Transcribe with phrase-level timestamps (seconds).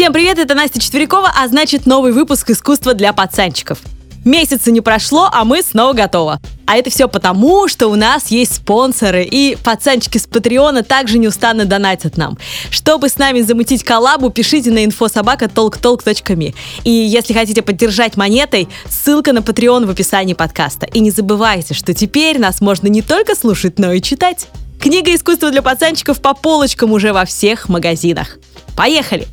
[0.00, 3.80] Всем привет, это Настя Четверякова, а значит новый выпуск «Искусство для пацанчиков».
[4.24, 6.38] Месяца не прошло, а мы снова готовы.
[6.64, 11.66] А это все потому, что у нас есть спонсоры, и пацанчики с Патреона также неустанно
[11.66, 12.38] донатят нам.
[12.70, 16.54] Чтобы с нами замутить коллабу, пишите на infosobaka.talktalk.me.
[16.84, 20.86] И если хотите поддержать монетой, ссылка на Patreon в описании подкаста.
[20.86, 24.46] И не забывайте, что теперь нас можно не только слушать, но и читать.
[24.80, 28.38] Книга искусства для пацанчиков по полочкам уже во всех магазинах.
[28.74, 29.28] Поехали!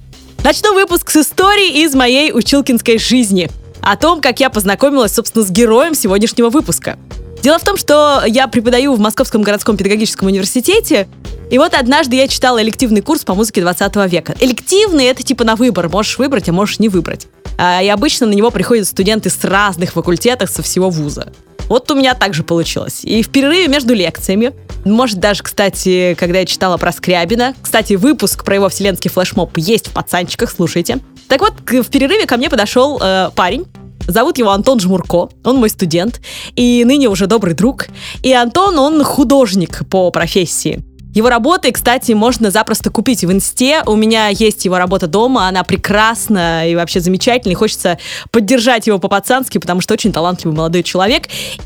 [0.47, 3.49] Начну выпуск с истории из моей училкинской жизни–
[3.81, 6.97] о том, как я познакомилась, собственно, с героем сегодняшнего выпуска.
[7.43, 11.09] Дело в том, что я преподаю в Московском городском педагогическом университете,
[11.51, 14.37] и вот однажды я читала элективный курс по музыке 20 века.
[14.39, 17.27] Элективный— это типа на выбор, можешь выбрать, а можешь не выбрать.
[17.57, 21.33] А, и обычно на него приходят студенты с разных факультетов со всего вуза.
[21.67, 23.01] Вот у меня так же получилось.
[23.03, 24.53] И в перерыве между лекциями,
[24.85, 29.87] может даже, кстати, когда я читала про Скрябина, кстати, выпуск про его вселенский флешмоб есть
[29.87, 30.99] в пацанчиках, слушайте.
[31.27, 33.65] Так вот, в перерыве ко мне подошел э, парень,
[34.07, 36.21] Зовут его Антон Жмурко, он мой студент,
[36.55, 37.87] и ныне уже добрый друг.
[38.23, 40.81] И Антон, он художник по профессии.
[41.17, 43.81] Его работы, кстати, можно запросто купить в инсте.
[43.87, 47.55] У меня есть его работа дома, она прекрасна и вообще замечательная.
[47.55, 47.97] Хочется
[48.29, 51.23] поддержать его по-пацански, потому что очень талантливый молодой человек.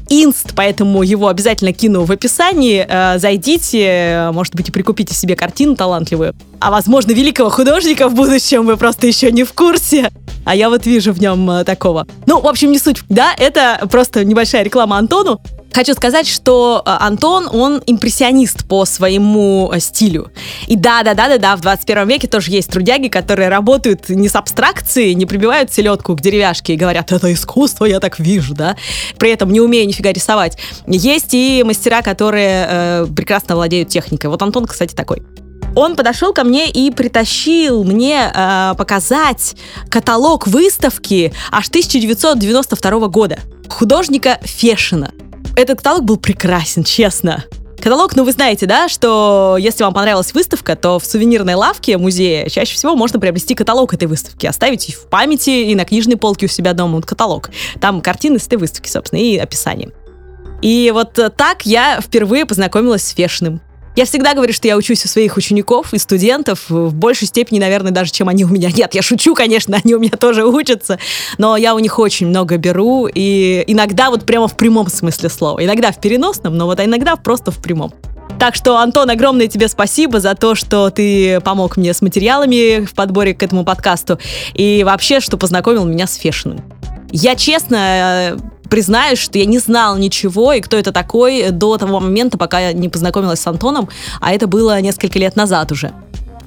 [0.07, 2.85] Инст, поэтому его обязательно кину в описании.
[2.87, 6.33] Э, зайдите, может быть, и прикупите себе картину талантливую.
[6.61, 10.11] А возможно, великого художника в будущем вы просто еще не в курсе.
[10.45, 12.07] А я вот вижу в нем э, такого.
[12.25, 13.01] Ну, в общем, не суть.
[13.09, 15.41] Да, это просто небольшая реклама Антону.
[15.73, 20.31] Хочу сказать, что э, Антон, он импрессионист по своему э, стилю.
[20.67, 25.71] И да-да-да-да-да, в 21 веке тоже есть трудяги, которые работают не с абстракцией, не прибивают
[25.71, 28.75] селедку к деревяшке и говорят, это искусство, я так вижу, да,
[29.17, 30.57] при этом не умея нифига рисовать.
[30.87, 34.29] Есть и мастера, которые э, прекрасно владеют техникой.
[34.29, 35.23] Вот Антон, кстати, такой.
[35.73, 39.55] Он подошел ко мне и притащил мне э, показать
[39.89, 43.39] каталог выставки аж 1992 года
[43.69, 45.11] художника Фешина
[45.55, 47.45] этот каталог был прекрасен, честно.
[47.77, 52.47] Каталог, ну вы знаете, да, что если вам понравилась выставка, то в сувенирной лавке музея
[52.47, 56.49] чаще всего можно приобрести каталог этой выставки, оставить в памяти и на книжной полке у
[56.49, 57.49] себя дома вот каталог.
[57.79, 59.89] Там картины с этой выставки, собственно, и описание.
[60.61, 63.61] И вот так я впервые познакомилась с Фешным.
[63.95, 67.91] Я всегда говорю, что я учусь у своих учеников и студентов в большей степени, наверное,
[67.91, 68.71] даже, чем они у меня.
[68.71, 70.97] Нет, я шучу, конечно, они у меня тоже учатся,
[71.37, 75.63] но я у них очень много беру, и иногда вот прямо в прямом смысле слова.
[75.63, 77.93] Иногда в переносном, но вот иногда просто в прямом.
[78.39, 82.95] Так что, Антон, огромное тебе спасибо за то, что ты помог мне с материалами в
[82.95, 84.19] подборе к этому подкасту
[84.53, 86.63] и вообще, что познакомил меня с Фешиным.
[87.11, 88.37] Я честно
[88.69, 92.73] признаюсь, что я не знал ничего и кто это такой до того момента, пока я
[92.73, 93.89] не познакомилась с Антоном,
[94.21, 95.91] а это было несколько лет назад уже.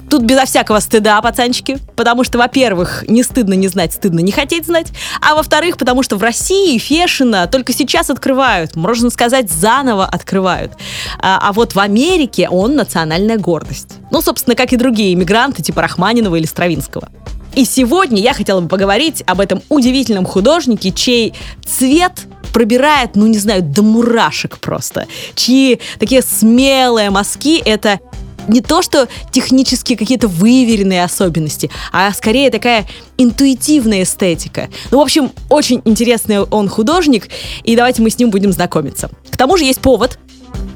[0.09, 4.65] Тут безо всякого стыда, пацанчики, потому что, во-первых, не стыдно не знать, стыдно не хотеть
[4.65, 4.87] знать,
[5.19, 10.73] а во-вторых, потому что в России Фешина только сейчас открывают, можно сказать, заново открывают.
[11.19, 13.95] А, а вот в Америке он национальная гордость.
[14.11, 17.09] Ну, собственно, как и другие иммигранты, типа Рахманинова или Стравинского.
[17.55, 21.33] И сегодня я хотела бы поговорить об этом удивительном художнике, чей
[21.65, 22.11] цвет
[22.51, 27.99] пробирает, ну не знаю, до мурашек просто, чьи такие смелые мазки— это
[28.47, 32.85] не то, что технически какие-то выверенные особенности, а скорее такая
[33.17, 34.69] интуитивная эстетика.
[34.91, 37.29] Ну, в общем, очень интересный он художник,
[37.63, 39.09] и давайте мы с ним будем знакомиться.
[39.31, 40.19] К тому же есть повод.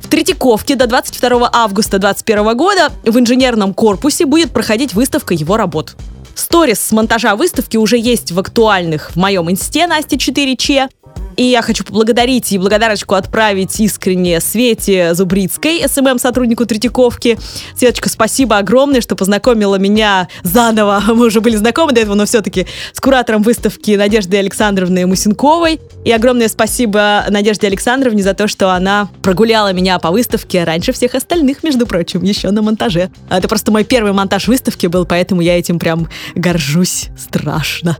[0.01, 5.95] В Третьяковке до 22 августа 2021 года в инженерном корпусе будет проходить выставка его работ.
[6.39, 10.89] Сторис с монтажа выставки уже есть в актуальных в моем инсте Насте 4Ч.
[11.39, 17.39] И я хочу поблагодарить и благодарочку отправить искренне Свете Зубрицкой, СММ-сотруднику Третьяковки.
[17.77, 21.01] Светочка, спасибо огромное, что познакомила меня заново.
[21.07, 25.79] Мы уже были знакомы до этого, но все-таки с куратором выставки Надежды Александровны Мусинковой.
[26.03, 31.15] И огромное спасибо Надежде Александровне за то, что она прогуляла меня по выставке раньше всех
[31.15, 33.11] остальных, между прочим, еще на монтаже.
[33.29, 37.97] Это просто мой первый монтаж выставки был, поэтому я этим прям горжусь страшно.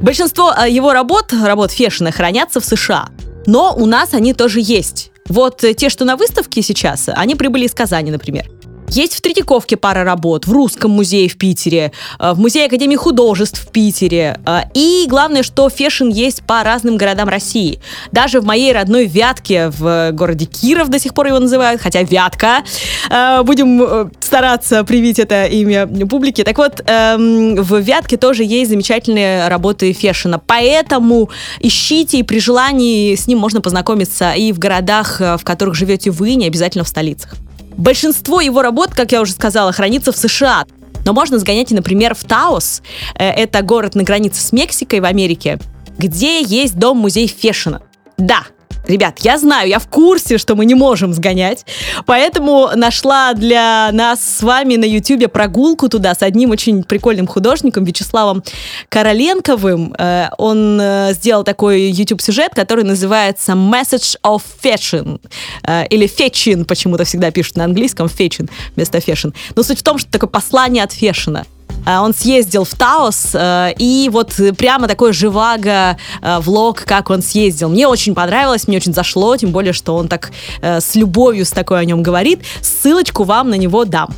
[0.00, 3.08] Большинство э, его работ, работ Фешина, хранятся в США.
[3.46, 5.12] Но у нас они тоже есть.
[5.28, 8.46] Вот э, те, что на выставке сейчас, они прибыли из Казани, например.
[8.92, 13.60] Есть в Третьяковке пара работ, в Русском музее в Питере, э, в Музее Академии художеств
[13.64, 14.40] в Питере.
[14.44, 17.78] Э, и главное, что Фешин есть по разным городам России.
[18.10, 22.64] Даже в моей родной Вятке, в городе Киров до сих пор его называют, хотя Вятка.
[23.10, 26.42] Э, будем стараться привить это имя публике.
[26.42, 30.40] Так вот, эм, в Вятке тоже есть замечательные работы фэшена.
[30.44, 36.10] Поэтому ищите, и при желании с ним можно познакомиться и в городах, в которых живете
[36.10, 37.36] вы, не обязательно в столицах.
[37.80, 40.66] Большинство его работ, как я уже сказала, хранится в США.
[40.68, 42.82] Но но можно сгонять и, например, в Таос.
[43.14, 45.58] Э, это город на границе с Мексикой в Америке,
[45.96, 47.80] где есть дом-музей фешена.
[48.18, 48.42] Да,
[48.90, 51.64] Ребят, я знаю, я в курсе, что мы не можем сгонять,
[52.06, 57.84] поэтому нашла для нас с вами на YouTube прогулку туда с одним очень прикольным художником
[57.84, 58.42] Вячеславом
[58.88, 59.94] Короленковым.
[59.96, 65.20] Э, он э, сделал такой YouTube-сюжет, который называется Message of Fashion.
[65.62, 69.32] Э, или Fetching, почему-то всегда пишут на английском, Fetching вместо Fashion.
[69.54, 71.44] Но суть в том, что такое послание от фэшена.
[71.86, 77.22] А, он съездил в Таос, э, и вот прямо такой живаго э, влог, как он
[77.22, 77.68] съездил.
[77.68, 80.30] Мне очень понравилось, мне очень зашло, тем более, что он так
[80.60, 82.40] э, с любовью с такой о нем говорит.
[82.60, 84.14] Ссылочку вам на него дам.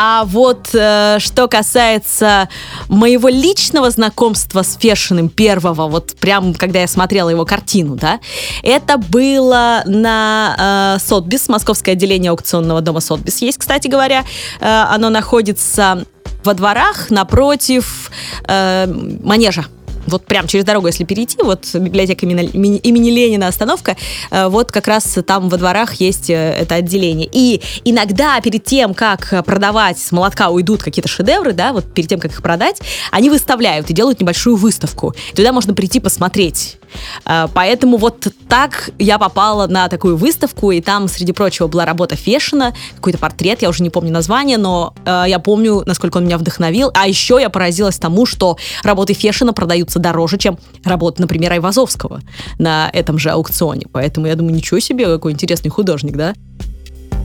[0.00, 2.48] А вот э, что касается
[2.86, 8.20] моего личного знакомства с Фешиным первого, вот прям когда я смотрела его картину, да,
[8.62, 14.24] это было на э, Сотбис, московское отделение аукционного дома Сотбис есть, кстати говоря.
[14.60, 16.04] Э, оно находится
[16.44, 18.10] во дворах напротив
[18.46, 18.86] э,
[19.22, 19.66] манежа
[20.08, 23.96] вот прям через дорогу, если перейти, вот библиотека имени, имени Ленина остановка,
[24.30, 27.28] э, вот как раз там во дворах есть э, это отделение.
[27.30, 32.20] И иногда перед тем, как продавать с молотка уйдут какие-то шедевры, да, вот перед тем,
[32.20, 32.80] как их продать,
[33.10, 35.14] они выставляют и делают небольшую выставку.
[35.34, 36.78] Туда можно прийти посмотреть
[37.24, 42.74] поэтому вот так я попала на такую выставку, и там, среди прочего, была работа Фешина,
[42.96, 46.90] какой-то портрет, я уже не помню название, но э, я помню, насколько он меня вдохновил.
[46.94, 52.20] А еще я поразилась тому, что работы Фешина продаются дороже, чем работы, например, Айвазовского
[52.58, 53.86] на этом же аукционе.
[53.90, 56.34] Поэтому я думаю, ничего себе, какой интересный художник, да?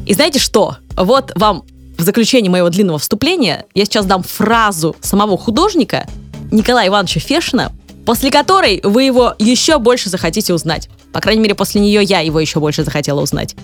[0.05, 0.77] И знаете что?
[0.95, 1.63] Вот вам
[1.97, 6.07] в заключение моего длинного вступления я сейчас дам фразу самого художника
[6.51, 7.71] Николая Ивановича Фешина,
[8.05, 10.89] после которой вы его еще больше захотите узнать.
[11.11, 13.55] По крайней мере, после нее я его еще больше захотела узнать.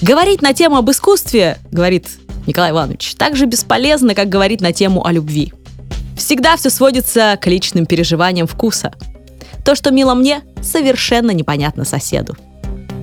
[0.00, 2.08] Говорить на тему об искусстве, говорит
[2.46, 5.52] Николай Иванович, так же бесполезно, как говорить на тему о любви.
[6.16, 8.92] Всегда все сводится к личным переживаниям вкуса.
[9.64, 12.36] То, что мило мне, совершенно непонятно соседу.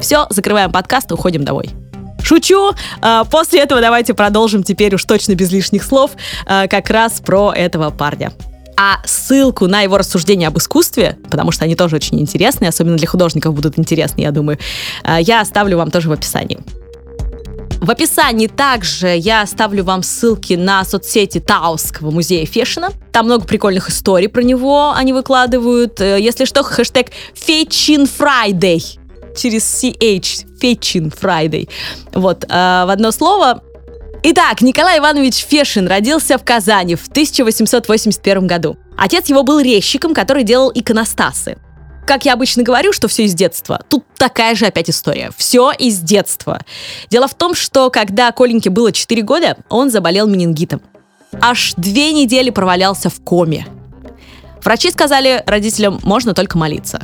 [0.01, 1.69] Все, закрываем подкаст и уходим домой.
[2.23, 2.71] Шучу.
[3.01, 6.11] А, после этого давайте продолжим теперь уж точно без лишних слов
[6.45, 8.33] а, как раз про этого парня.
[8.79, 13.07] А ссылку на его рассуждения об искусстве, потому что они тоже очень интересные, особенно для
[13.07, 14.59] художников будут интересны, я думаю,
[15.03, 16.59] э, я оставлю вам тоже в описании.
[17.79, 22.89] В описании также я оставлю вам ссылки на соцсети Таусского музея Фешина.
[23.11, 25.99] Там много прикольных историй про него они выкладывают.
[25.99, 28.81] Э, если что, хэштег Fetchin Friday
[29.35, 31.69] через CH, Fetchin Friday.
[32.13, 33.63] Вот, э, в одно слово
[34.23, 38.77] Итак, Николай Иванович Фешин родился в Казани в 1881 году.
[38.97, 41.57] Отец его был резчиком, который делал иконостасы.
[42.05, 45.31] Как я обычно говорю, что все из детства, тут такая же опять история.
[45.35, 46.61] Все из детства.
[47.09, 50.81] Дело в том, что когда Коленьке было 4 года, он заболел менингитом.
[51.39, 53.67] Аж две недели провалялся в коме.
[54.63, 57.01] Врачи сказали родителям, можно только молиться.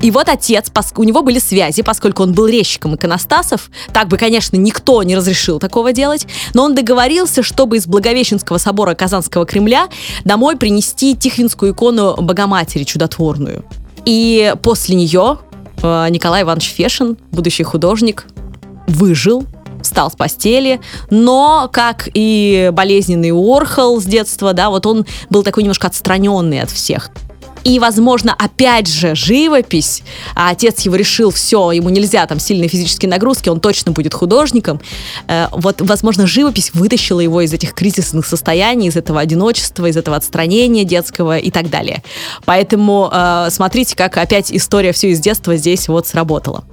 [0.00, 3.70] И вот отец, у него были связи, поскольку он был резчиком иконостасов.
[3.92, 8.94] Так бы, конечно, никто не разрешил такого делать, но он договорился, чтобы из Благовещенского собора
[8.94, 9.88] Казанского Кремля
[10.24, 13.64] домой принести Тихвинскую икону Богоматери чудотворную.
[14.04, 15.38] И после нее
[15.82, 18.24] э, Николай Иванович Фешин, будущий художник,
[18.86, 19.44] выжил,
[19.82, 20.80] встал с постели,
[21.10, 26.70] но, как и болезненный Уорхол с детства, да, вот он был такой немножко отстраненный от
[26.70, 27.10] всех.
[27.68, 30.02] И, возможно, опять же, живопись,
[30.34, 34.80] а отец его решил, все, ему нельзя там сильные физические нагрузки, он точно будет художником.
[35.26, 40.16] Э, вот, возможно, живопись вытащила его из этих кризисных состояний, из этого одиночества, из этого
[40.16, 42.02] отстранения детского и так далее.
[42.46, 46.64] Поэтому э, смотрите, как опять история все из детства здесь вот сработала.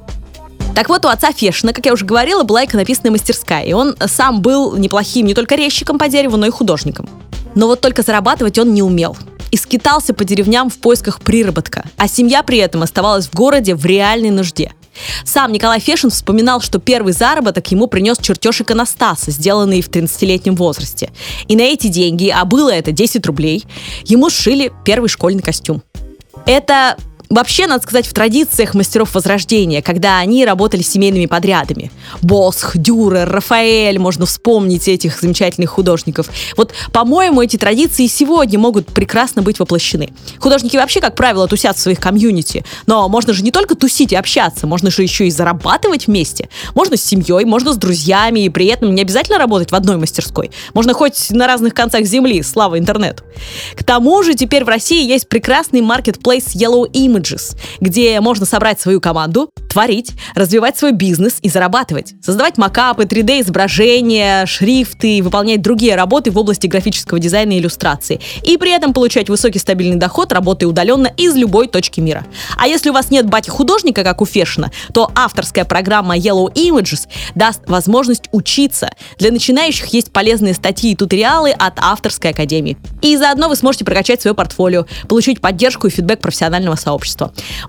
[0.76, 4.42] Так вот, у отца Фешина, как я уже говорила, была иконописная мастерская, и он сам
[4.42, 7.10] был неплохим не только резчиком по дереву, но и художником.
[7.56, 9.18] Но вот только зарабатывать он не умел
[9.52, 13.86] и скитался по деревням в поисках приработка, а семья при этом оставалась в городе в
[13.86, 14.74] реальной нужде.
[15.24, 21.12] Сам Николай Фешин вспоминал, что первый заработок ему принес чертеж иконостаса, сделанный в 13-летнем возрасте.
[21.48, 23.66] И на эти деньги, а было это 10 рублей,
[24.06, 25.82] ему сшили первый школьный костюм.
[26.46, 26.98] Это
[27.30, 31.92] Вообще, надо сказать, в традициях мастеров Возрождения, когда они работали семейными подрядами.
[32.22, 36.30] Босх, Дюрер, Рафаэль, можно вспомнить этих замечательных художников.
[36.58, 40.10] Вот, по-моему, эти традиции сегодня могут прекрасно быть воплощены.
[40.40, 42.66] Художники вообще, как правило, тусят в своих комьюнити.
[42.88, 46.50] Но можно же не только тусить и общаться, можно же еще и зарабатывать вместе.
[46.74, 50.52] Можно с семьей, можно с друзьями, и при этом не обязательно работать в одной мастерской.
[50.74, 53.24] Можно хоть на разных концах земли, слава интернету.
[53.76, 58.80] К тому же теперь в России есть прекрасный маркетплейс Yellow Image, Images, где можно собрать
[58.80, 66.32] свою команду, творить, развивать свой бизнес и зарабатывать, создавать макапы, 3D-изображения, шрифты, выполнять другие работы
[66.32, 71.08] в области графического дизайна и иллюстрации, и при этом получать высокий стабильный доход, работая удаленно
[71.18, 72.26] из любой точки мира.
[72.58, 77.62] А если у вас нет бати-художника, как у Фешина, то авторская программа Yellow Images даст
[77.68, 78.90] возможность учиться.
[79.18, 82.78] Для начинающих есть полезные статьи и туториалы от авторской академии.
[83.02, 87.05] И заодно вы сможете прокачать свое портфолио, получить поддержку и фидбэк профессионального сообщества.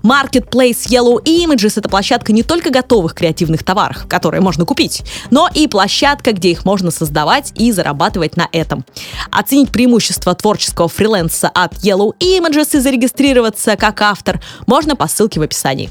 [0.03, 5.67] Marketplace Yellow Images— это площадка не только готовых креативных товаров, которые можно купить, но и
[5.67, 8.85] площадка, где их можно создавать и зарабатывать на этом.
[9.31, 15.43] Оценить преимущества творческого фриланса от Yellow Images и зарегистрироваться как автор можно по ссылке в
[15.43, 15.89] описании.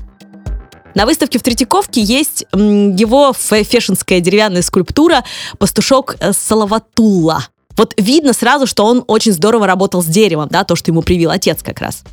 [0.94, 5.24] На выставке в Третьяковке есть его фешенская деревянная скульптура
[5.58, 7.44] «Пастушок Салаватулла».
[7.76, 11.30] Вот видно сразу, что он очень здорово работал с деревом, да, то, что ему привил
[11.30, 12.04] отец как раз.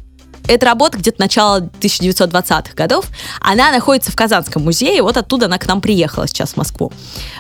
[0.48, 3.06] Эта работа где-то начала 1920-х годов.
[3.40, 6.92] Она находится в Казанском музее, вот оттуда она к нам приехала сейчас в Москву.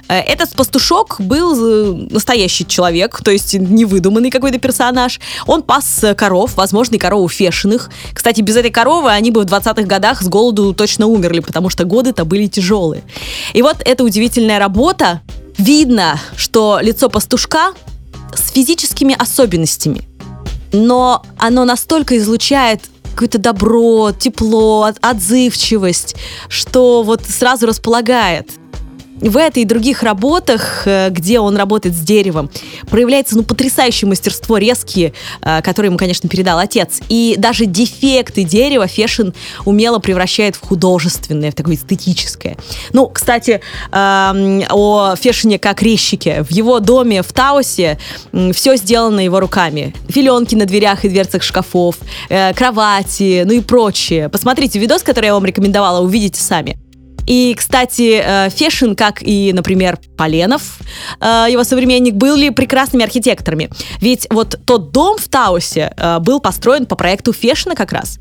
[0.07, 5.19] Э, этот пастушок был э, настоящий человек, то есть невыдуманный какой-то персонаж.
[5.48, 7.89] Он пас коров, возможно, и корову фешиных.
[8.13, 11.83] Кстати, без этой коровы они бы в 20-х годах с голоду точно умерли, потому что
[11.83, 13.03] годы-то были тяжелые.
[13.53, 15.22] И вот эта удивительная работа.
[15.57, 17.74] Видно, что лицо пастушка
[18.33, 20.07] с физическими особенностями
[20.74, 22.81] но оно настолько излучает
[23.13, 26.15] какое-то добро, тепло, отзывчивость,
[26.50, 28.51] что вот сразу располагает
[29.22, 32.50] в этой и других работах, э, где он работает с деревом,
[32.89, 37.00] проявляется ну, потрясающее мастерство резкие, э, которое ему, конечно, передал отец.
[37.10, 39.34] И даже дефекты дерева Фешин
[39.65, 42.58] умело превращает в художественное, в такое эстетическое.
[42.91, 46.43] Ну, кстати, эм, о Фешине как резчике.
[46.43, 47.98] В его доме в Таусе
[48.53, 49.96] все сделано его руками.
[50.10, 51.96] Филенки на дверях и дверцах шкафов,
[52.29, 54.29] э, кровати, ну и прочее.
[54.29, 56.82] Посмотрите видос, который я вам рекомендовала, увидите сами.
[57.27, 60.79] И, кстати, э, Фешин, как и, например, Поленов,
[61.19, 63.69] э, его современник, были прекрасными архитекторами.
[64.01, 68.19] Ведь вот тот дом в Таусе э, был построен по проекту Фешина как раз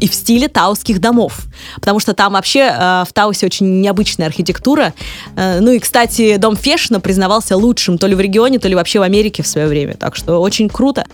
[0.00, 1.42] и в стиле таусских домов.
[1.76, 4.94] Потому что там вообще э, в Таусе очень необычная архитектура.
[5.36, 8.98] Э, ну и, кстати, дом Фешина признавался лучшим то ли в регионе, то ли вообще
[8.98, 9.94] в Америке в свое время.
[9.94, 11.06] Так что очень круто.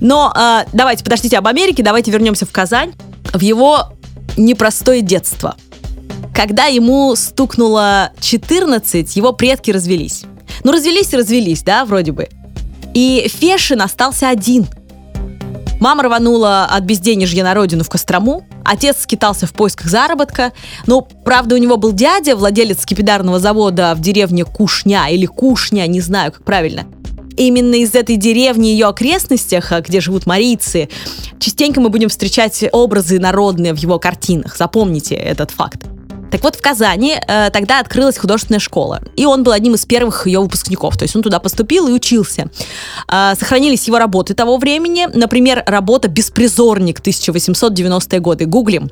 [0.00, 2.92] Но э, давайте, подождите об Америке, давайте вернемся в Казань,
[3.32, 3.92] в его
[4.36, 5.56] непростое детство–
[6.34, 10.24] когда ему стукнуло 14, его предки развелись.
[10.64, 12.28] Ну, развелись и развелись, да, вроде бы.
[12.94, 14.66] И Фешин остался один.
[15.80, 20.52] Мама рванула от безденежья на родину в Кострому, отец скитался в поисках заработка,
[20.86, 26.00] но, правда, у него был дядя, владелец скипидарного завода в деревне Кушня или Кушня, не
[26.00, 26.84] знаю, как правильно.
[27.36, 30.88] Именно из этой деревни и ее окрестностях, где живут марийцы,
[31.40, 34.56] частенько мы будем встречать образы народные в его картинах.
[34.56, 35.82] Запомните этот факт.
[36.32, 40.26] Так вот, в Казани э, тогда открылась художественная школа, и он был одним из первых
[40.26, 42.50] ее выпускников, то есть он туда поступил и учился.
[43.06, 48.90] Э, сохранились его работы того времени, например, работа «Беспризорник» 1890-е годы, гуглим.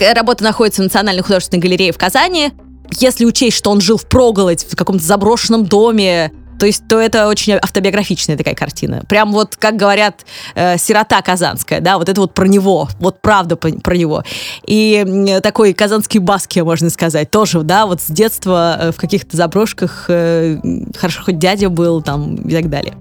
[0.00, 2.50] Э, работа находится в Национальной художественной галерее в Казани.
[2.98, 7.26] Если учесть, что он жил в проголодь, в каком-то заброшенном доме, то есть, то это
[7.26, 9.02] очень автобиографичная такая картина.
[9.08, 13.56] Прям вот, как говорят, э, сирота казанская, да, вот это вот про него, вот правда
[13.56, 14.22] про, него.
[14.66, 20.04] И такой казанский баски, можно сказать, тоже, да, вот с детства э, в каких-то заброшках,
[20.08, 20.58] э,
[20.98, 22.92] хорошо, хоть дядя был там и так далее.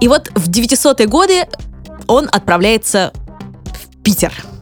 [0.00, 1.46] И вот в 900-е годы
[2.08, 3.12] он отправляется
[3.64, 4.32] в Питер–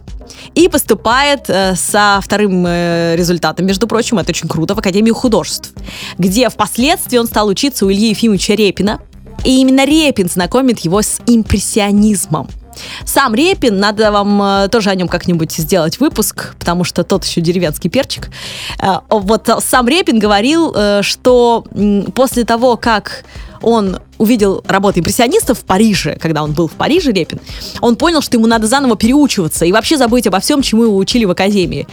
[0.56, 5.72] и поступает э, со вторым э, результатом, между прочим, это очень круто, в Академию художеств,
[6.18, 9.00] где впоследствии он стал учиться у Ильи Ефимовича Репина,
[9.44, 12.48] и именно Репин знакомит его с импрессионизмом.
[13.04, 17.42] Сам Репин, надо вам э, тоже о нем как-нибудь сделать выпуск, потому что тот еще
[17.42, 18.30] деревенский перчик.
[19.10, 21.64] Вот сам Репин говорил, что
[22.14, 23.24] после того, как
[23.62, 27.40] он увидел работы импрессионистов в Париже, когда он был в Париже, Репин,
[27.80, 31.24] он понял, что ему надо заново переучиваться и вообще забыть обо всем, чему его учили
[31.24, 31.86] в академии.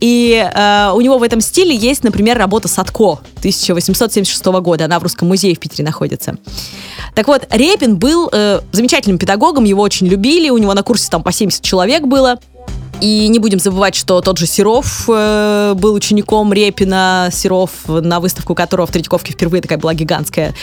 [0.00, 4.86] И э, у него в этом стиле есть, например, работа Садко 1876 года.
[4.86, 6.36] Она в Русском музее в Питере находится.
[7.14, 11.22] Так вот, Репин был э, замечательным педагогом, его очень любили, у него на курсе там
[11.22, 12.38] по 70 человек было.
[13.00, 18.54] И не будем забывать, что тот же Серов э, был учеником Репина, Серов, на выставку
[18.54, 20.54] которого в Третьяковке впервые такая была гигантская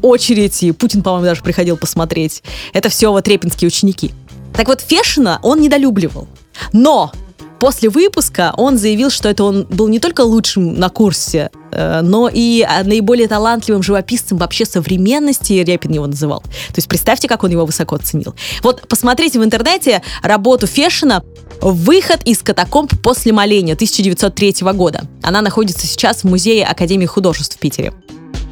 [0.00, 2.42] очередь, и Путин, по-моему, даже приходил посмотреть.
[2.72, 4.12] Это все вот репинские ученики.
[4.52, 6.28] Так вот, Фешина он недолюбливал.
[6.72, 7.12] Но
[7.60, 12.28] после выпуска он заявил, что это он был не только лучшим на курсе, э, но
[12.32, 16.40] и наиболее талантливым живописцем вообще современности, Репин его называл.
[16.40, 18.34] То есть представьте, как он его высоко ценил.
[18.62, 21.22] Вот посмотрите в интернете работу Фешина
[21.60, 25.02] «Выход из катакомб после моления» 1903 года.
[25.22, 27.92] Она находится сейчас в Музее Академии художеств в Питере.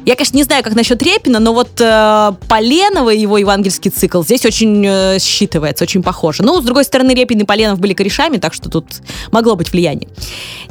[0.09, 4.43] Я, конечно, не знаю, как насчет Репина, но вот э, Поленова его евангельский цикл здесь
[4.43, 6.41] очень э, считывается, очень похоже.
[6.41, 8.85] Ну, с другой стороны, Репин и Поленов были корешами, так что тут
[9.31, 10.09] могло быть влияние.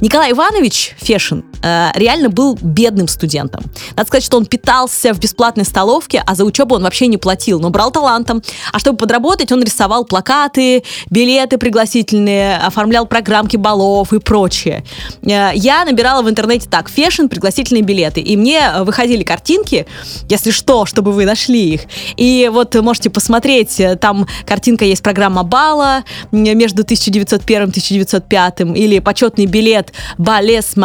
[0.01, 3.63] Николай Иванович Фешин э, реально был бедным студентом.
[3.97, 7.61] Надо сказать, что он питался в бесплатной столовке, а за учебу он вообще не платил,
[7.61, 8.43] но брал талантом.
[8.73, 14.85] А чтобы подработать, он рисовал плакаты, билеты пригласительные, оформлял программки балов и прочее.
[15.23, 19.87] Э, я набирала в интернете так, Фешин, пригласительные билеты, и мне выходили картинки,
[20.29, 21.83] если что, чтобы вы нашли их.
[22.17, 28.99] И вот можете посмотреть, э, там картинка есть программа Бала между 1901 и 1905 или
[28.99, 30.77] почетный билет Балес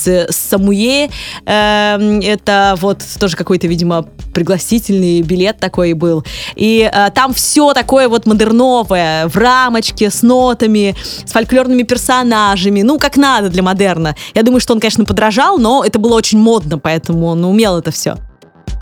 [0.00, 1.10] Маркис Самуе.
[1.46, 6.24] Эм, это вот тоже какой-то, видимо, пригласительный билет такой был.
[6.56, 12.98] И э, там все такое вот модерновое, в рамочке, с нотами, с фольклорными персонажами, ну,
[12.98, 14.14] как надо для модерна.
[14.34, 17.90] Я думаю, что он, конечно, подражал, но это было очень модно, поэтому он умел это
[17.90, 18.16] все.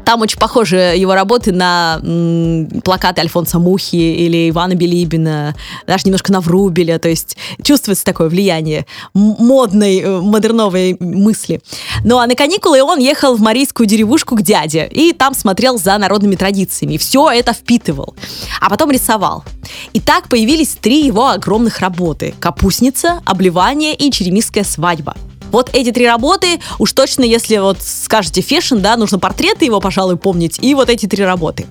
[0.08, 5.54] Там очень похожи его работы на м, плакаты Альфонса Мухи или Ивана Белибина,
[5.86, 11.60] даже немножко на Врубеля, то есть чувствуется такое влияние модной, э, модерновой мысли.
[12.04, 15.98] Ну а на каникулы он ехал в марийскую деревушку к дяде и там смотрел за
[15.98, 18.16] народными традициями, все это впитывал,
[18.62, 19.44] а потом рисовал.
[19.92, 25.14] И так появились три его огромных работы– «Капустница», «Обливание» и «Черемисская свадьба».
[25.50, 30.16] Вот эти три работы, уж точно, если вот скажете фешн, да, нужно портреты его, пожалуй,
[30.16, 31.66] помнить, и вот эти три работы.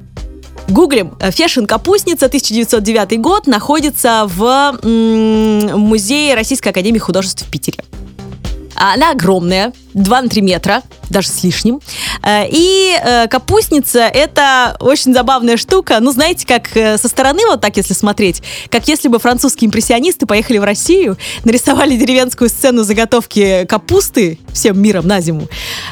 [0.69, 1.13] Гуглим.
[1.31, 7.79] Фешин Капустница, 1909 год, находится в м- Музее Российской Академии Художеств в Питере.
[8.77, 11.81] Она огромная, 2 на 3 метра, даже с лишним.
[12.23, 15.97] Э, и э, капустница— это очень забавная штука.
[15.99, 20.25] Ну, знаете, как э, со стороны вот так, если смотреть, как если бы французские импрессионисты
[20.25, 25.47] поехали в Россию, нарисовали деревенскую сцену заготовки капусты всем миром на зиму,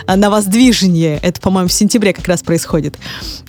[0.08, 1.20] на воздвижение.
[1.22, 2.96] Это, по-моему, в сентябре как раз происходит.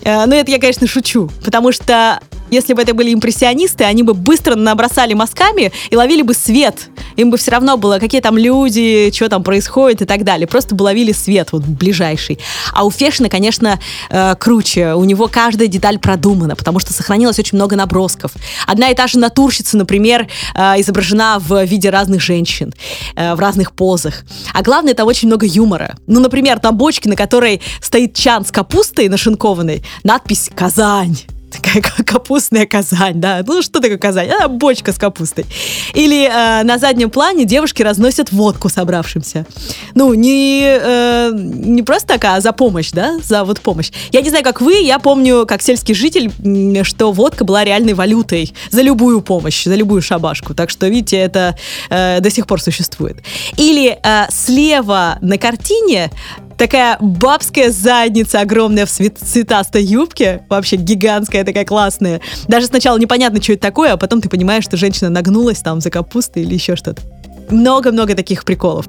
[0.03, 4.55] Но это я, конечно, шучу, потому что если бы это были импрессионисты, они бы быстро
[4.55, 6.89] набросали мазками и ловили бы свет.
[7.15, 10.47] Им бы все равно было, какие там люди, что там происходит и так далее.
[10.47, 12.39] Просто бы ловили свет вот ближайший.
[12.73, 14.93] А у Фешина, конечно, э, круче.
[14.93, 18.31] У него каждая деталь продумана, потому что сохранилось очень много набросков.
[18.65, 22.73] Одна и та же натурщица, например, э, изображена в виде разных женщин,
[23.15, 24.23] э, в разных позах.
[24.53, 25.95] А главное, там очень много юмора.
[26.07, 31.17] Ну, например, на бочке, на которой стоит чан с капустой нашинкованной, надпись «Казань»
[31.61, 33.43] такая капустная Казань, да.
[33.45, 34.29] Ну, что такое Казань?
[34.29, 35.45] А, бочка с капустой.
[35.93, 39.45] Или э, на заднем плане девушки разносят водку собравшимся.
[39.95, 43.91] Ну, не, э, не просто такая, а за помощь, да, за вот помощь.
[44.11, 46.31] Я не знаю, как вы, я помню, как сельский житель,
[46.83, 50.53] что водка была реальной валютой за любую помощь, за любую шабашку.
[50.53, 51.57] Так что, видите, это
[51.89, 53.17] э, до сих пор существует.
[53.57, 56.11] Или э, слева на картине
[56.57, 62.21] такая бабская задница огромная в цветастой юбке, вообще гигантская такая классная.
[62.47, 65.89] Даже сначала непонятно, что это такое, а потом ты понимаешь, что женщина нагнулась там за
[65.89, 67.01] капустой или еще что-то.
[67.49, 68.87] Много-много таких приколов.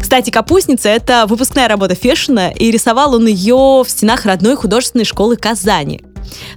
[0.00, 5.36] Кстати, «Капустница»— это выпускная работа Фешина, и рисовал он ее в стенах родной художественной школы
[5.36, 6.02] Казани.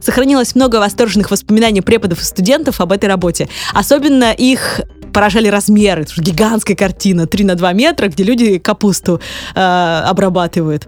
[0.01, 3.49] Сохранилось много восторженных воспоминаний преподов и студентов об этой работе.
[3.73, 4.81] Особенно их
[5.19, 6.03] поражали размеры.
[6.03, 9.19] Это гигантская картина, 3 на 2 метра, где люди капусту
[9.53, 10.87] э, обрабатывают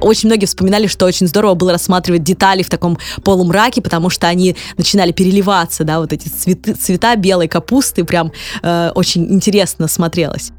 [0.00, 4.56] очень многие вспоминали, что очень здорово было рассматривать детали в таком полумраке, потому что они
[4.76, 10.50] начинали переливаться, да, вот эти цветы, цвета белой капусты, прям э, очень интересно смотрелось.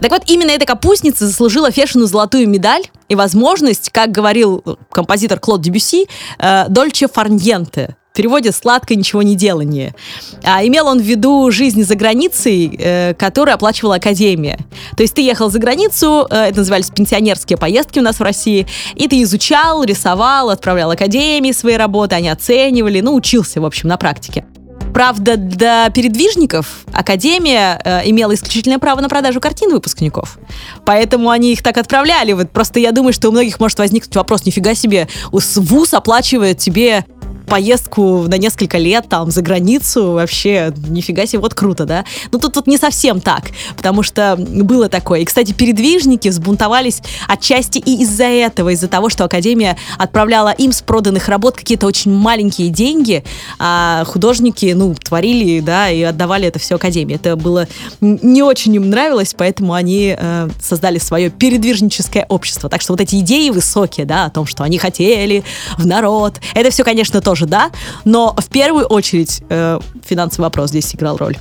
[0.00, 5.60] Так вот, именно эта капустница заслужила Фешину золотую медаль и возможность, как говорил композитор Клод
[5.62, 6.06] Дебюси,
[6.38, 9.94] э, «дольче фарньенте», переводе «сладкое ничего не делание».
[10.42, 14.58] А, имел он в виду жизнь за границей, э, которую оплачивала Академия.
[14.96, 18.66] То есть ты ехал за границу, э, это назывались пенсионерские поездки у нас в России,
[18.94, 23.96] и ты изучал, рисовал, отправлял Академии свои работы, они оценивали, ну, учился, в общем, на
[23.96, 24.44] практике.
[24.92, 30.38] Правда, для передвижников Академия э, имела исключительное право на продажу картин выпускников.
[30.84, 32.32] Поэтому они их так отправляли.
[32.32, 37.06] Вот просто я думаю, что у многих может возникнуть вопрос, нифига себе, ВУЗ оплачивает тебе
[37.52, 42.06] поездку на несколько лет там за границу, вообще нифига себе, вот круто, да?
[42.30, 45.20] Ну тут, тут не совсем так, потому что было такое.
[45.20, 50.80] И, кстати, передвижники взбунтовались отчасти и из-за этого, из-за того, что Академия отправляла им с
[50.80, 53.22] проданных работ какие-то очень маленькие деньги,
[53.58, 57.16] а художники, ну, творили, да, и отдавали это все Академии.
[57.16, 57.68] Это было
[58.00, 62.70] не очень им нравилось, поэтому они э, создали свое передвижническое общество.
[62.70, 65.44] Так что вот эти идеи высокие, да, о том, что они хотели
[65.76, 67.70] в народ, это все, конечно, тоже, да,
[68.04, 71.36] но в первую очередь э, финансовый вопрос здесь играл роль.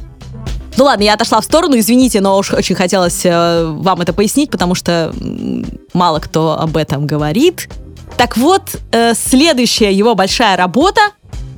[0.77, 4.49] Ну ладно, я отошла в сторону, извините, но уж очень хотелось э, вам это пояснить,
[4.49, 5.13] потому что
[5.93, 7.69] мало кто об этом говорит.
[8.17, 8.61] Так вот,
[8.91, 11.01] э, следующая его большая работа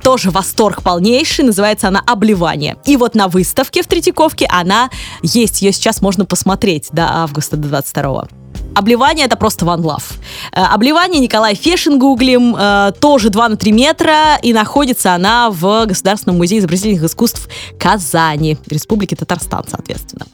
[0.02, 2.76] тоже восторг полнейший, называется она «Обливание».
[2.84, 4.90] И вот на выставке в Третьяковке она
[5.22, 8.28] есть, ее сейчас можно посмотреть до августа до 22
[8.74, 10.02] Обливание это просто one love.
[10.52, 15.86] Э, обливание Николай Фешин гуглим, э, тоже 2 на 3 метра, и находится она в
[15.86, 20.26] Государственном музее изобразительных искусств Казани, Республики Татарстан, соответственно.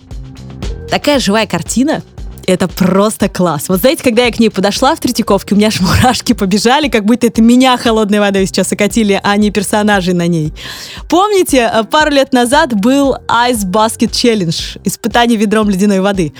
[0.90, 2.02] Такая живая картина,
[2.50, 3.68] это просто класс.
[3.68, 7.04] Вот знаете, когда я к ней подошла в Третьяковке, у меня аж мурашки побежали, как
[7.04, 10.52] будто это меня холодной водой сейчас окатили, а не персонажей на ней.
[11.08, 16.32] Помните, э, пару лет назад был Ice Basket Challenge, испытание ведром ледяной воды.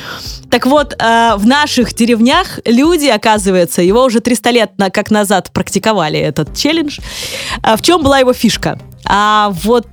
[0.51, 6.18] Так вот, э, в наших деревнях люди, оказывается, его уже 300 лет как назад практиковали,
[6.18, 6.99] этот челлендж.
[7.62, 8.79] Э, в чем была его фишка?
[9.05, 9.87] А вот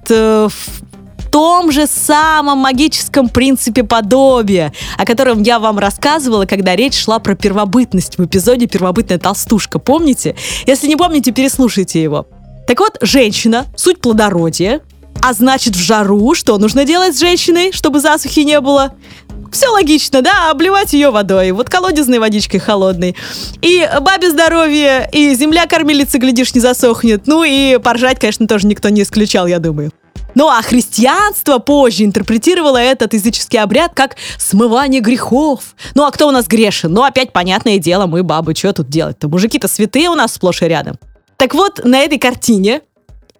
[1.31, 7.35] том же самом магическом принципе подобия, о котором я вам рассказывала, когда речь шла про
[7.35, 9.79] первобытность в эпизоде «Первобытная толстушка».
[9.79, 10.35] Помните?
[10.65, 12.27] Если не помните, переслушайте его.
[12.67, 14.81] Так вот, женщина, суть плодородия,
[15.21, 18.93] а значит в жару что нужно делать с женщиной, чтобы засухи не было?
[19.51, 23.15] Все логично, да, обливать ее водой, вот колодезной водичкой холодной.
[23.61, 27.27] И бабе здоровье, и земля кормилица, глядишь, не засохнет.
[27.27, 29.91] Ну и поржать, конечно, тоже никто не исключал, я думаю.
[30.37, 35.73] Ну а христианство позже интерпретировало этот языческий обряд как смывание грехов.
[35.95, 36.93] Ну а кто у нас грешен?
[36.93, 39.29] Ну опять понятное дело, мы бабы, что тут делать-то?
[39.29, 40.99] Мужики-то святые у нас сплошь и рядом.
[41.37, 42.81] Так вот, на этой картине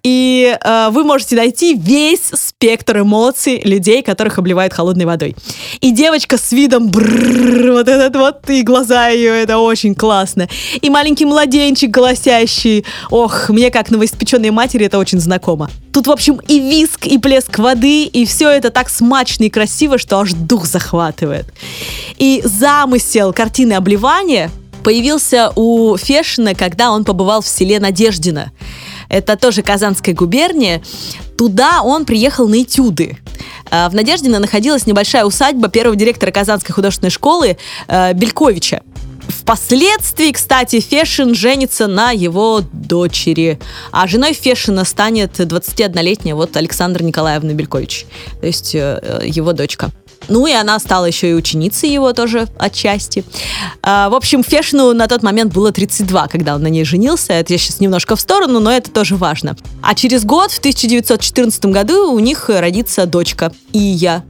[0.07, 5.35] и э, вы можете найти весь спектр эмоций людей, которых обливают холодной водой.
[5.81, 10.47] И девочка с видом брррр, вот этот вот, и глаза ее, это очень классно.
[10.79, 12.85] И маленький младенчик голосящий.
[13.09, 15.69] Ох, мне как новоиспеченной матери это очень знакомо.
[15.91, 19.97] Тут, в общем, и виск, и плеск воды, и все это так смачно и красиво,
[19.97, 21.47] что аж дух захватывает.
[22.15, 24.51] И замысел картины обливания
[24.85, 28.53] появился у Фешина, когда он побывал в селе Надеждино
[29.09, 30.81] это тоже Казанская губерния,
[31.37, 33.17] туда он приехал на этюды.
[33.69, 38.81] А, в Надеждино находилась небольшая усадьба первого директора Казанской художественной школы э, Бельковича.
[39.27, 43.59] Впоследствии, кстати, Фешин женится на его дочери,
[43.91, 48.05] а женой Фешина станет 21-летняя вот Александра Николаевна Белькович,
[48.39, 49.91] то есть э, э, его дочка.
[50.27, 53.23] Ну и она стала еще и ученицей его тоже отчасти.
[53.81, 57.33] А, в общем, Фешну на тот момент было 32, когда он на ней женился.
[57.33, 59.55] Это я сейчас немножко в сторону, но это тоже важно.
[59.81, 64.23] А через год, в 1914 году, у них родится дочка Ия.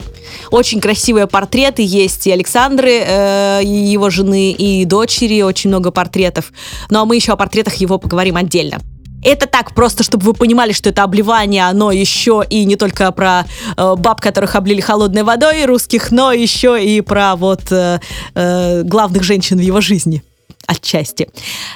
[0.52, 6.52] Очень красивые портреты есть и Александры, э, его жены, и дочери, очень много портретов.
[6.90, 8.80] Ну а мы еще о портретах его поговорим отдельно.
[9.28, 13.46] Это так, просто чтобы вы понимали, что это обливание, оно еще и не только про
[13.76, 18.00] э, баб, которых облили холодной водой русских, но еще и про вот э,
[18.36, 20.24] э, главных женщин в его жизни
[20.66, 21.28] отчасти.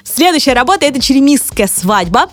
[0.05, 2.29] Следующая работа это черемисская свадьба.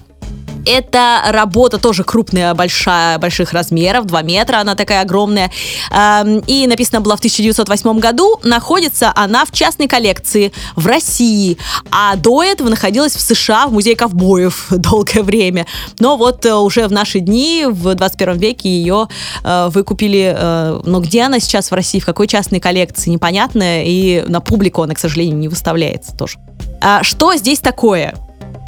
[0.69, 5.51] Это работа тоже крупная, большая, больших размеров, 2 метра, она такая огромная.
[5.91, 8.39] Эм, и написана была в 1908 году.
[8.43, 11.57] Находится она в частной коллекции в России.
[11.91, 15.67] А до этого находилась в США, в музее ковбоев долгое время.
[16.01, 19.09] Но вот э, уже в наши дни, в 21 веке ее
[19.45, 20.35] э, выкупили.
[20.37, 23.85] Э, но где она сейчас в России, в какой частной коллекции, непонятно.
[23.85, 26.39] И на публику она, к сожалению, не выставляется тоже.
[26.83, 28.15] А что здесь такое?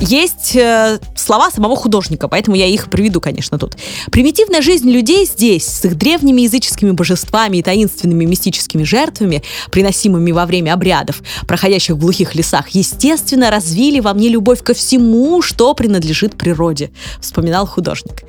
[0.01, 3.77] Есть э, слова самого художника, поэтому я их приведу, конечно, тут.
[4.11, 10.47] Примитивная жизнь людей здесь, с их древними языческими божествами и таинственными мистическими жертвами, приносимыми во
[10.47, 16.37] время обрядов, проходящих в глухих лесах, естественно, развили во мне любовь ко всему, что принадлежит
[16.37, 18.23] природе, вспоминал художник.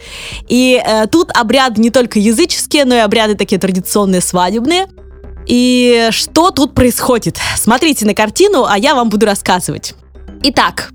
[0.50, 4.88] И э, тут обряды не только языческие, но и обряды такие традиционные свадебные.
[5.48, 7.40] И что тут происходит?
[7.58, 9.96] Смотрите на картину, а я вам буду рассказывать.
[10.44, 10.92] Итак,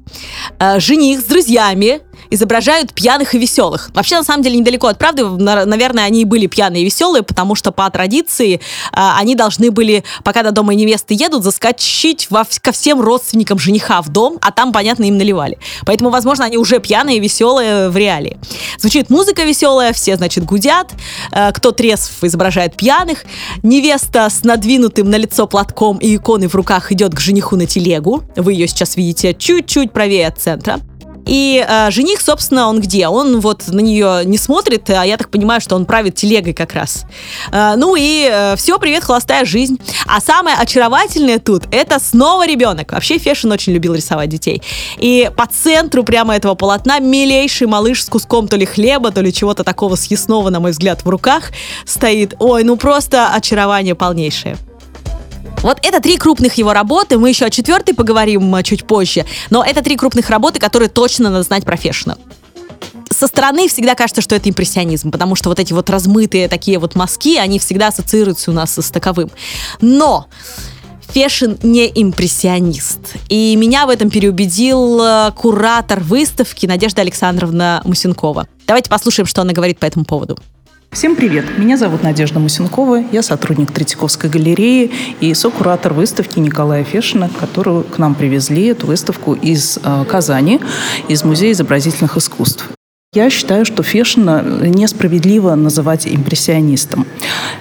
[0.59, 3.91] э, жених с друзьями изображают пьяных и веселых.
[3.95, 5.25] Вообще, на самом деле, недалеко от правды.
[5.25, 8.61] Наверное, они и были пьяные и веселые, потому что по традиции
[8.93, 14.03] а, они должны были, пока до дома невесты едут, заскочить во, ко всем родственникам жениха
[14.03, 15.59] в дом, а там, понятно, им наливали.
[15.85, 18.39] Поэтому, возможно, они уже пьяные и веселые в реалии.
[18.79, 20.93] Звучит музыка веселая, все, значит, гудят.
[21.33, 23.25] А, кто трезв изображает пьяных.
[23.63, 28.23] Невеста с надвинутым на лицо платком и иконой в руках идет к жениху на телегу.
[28.37, 30.81] Вы ее сейчас видите чуть-чуть правее от центра.
[31.27, 33.09] И э, жених, собственно, он где?
[33.09, 36.73] Он вот на нее не смотрит, а я так понимаю, что он правит телегой как
[36.73, 37.05] раз.
[37.53, 39.79] Э, ну и э, все, привет, холостая жизнь.
[40.07, 42.93] А самое очаровательное тут, это снова ребенок.
[42.93, 44.63] Вообще Фешин очень любил рисовать детей.
[44.99, 49.33] И по центру прямо этого полотна милейший малыш с куском то ли хлеба, то ли
[49.33, 51.51] чего-то такого съестного, на мой взгляд, в руках
[51.85, 52.35] стоит.
[52.39, 54.57] Ой, ну просто очарование полнейшее.
[55.63, 57.19] Вот это три крупных его работы.
[57.19, 59.25] Мы еще о четвертой поговорим а, чуть позже.
[59.51, 62.17] Но это три крупных работы, которые точно надо знать профессионально
[63.17, 66.95] со стороны всегда кажется, что это импрессионизм, потому что вот эти вот размытые такие вот
[66.95, 69.31] мазки, они всегда ассоциируются у нас с таковым.
[69.81, 70.27] Но
[71.13, 73.15] Фешин не импрессионист.
[73.29, 78.49] И меня в этом переубедил а, куратор выставки Надежда Александровна Мусенкова.
[78.67, 80.39] Давайте послушаем, что она говорит по этому поводу.
[80.97, 81.59] Всем привет!
[81.59, 87.99] Меня зовут Надежда Мусенкова, я сотрудник Третьяковской галереи и сокуратор выставки Николая Фешина, которую к
[87.99, 90.59] нам привезли, эту выставку из э, Казани,
[91.09, 92.71] из Музея изобразительных искусств.
[93.15, 97.07] Я считаю, что Фешина несправедливо называть импрессионистом.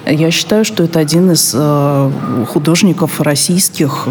[0.06, 2.12] Я считаю, что это один из э,
[2.48, 4.08] художников российских,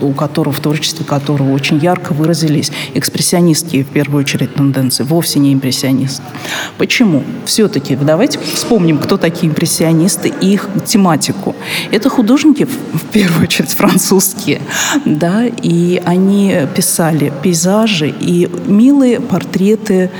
[0.00, 5.52] у которого, в творчестве которого очень ярко выразились экспрессионистские, в первую очередь, тенденции, вовсе не
[5.52, 6.22] импрессионист.
[6.78, 7.24] Почему?
[7.44, 11.54] Все-таки давайте вспомним, кто такие импрессионисты и их тематику.
[11.90, 14.62] Это художники, в первую очередь, французские,
[15.04, 20.10] да, и они писали пейзажи и милые портреты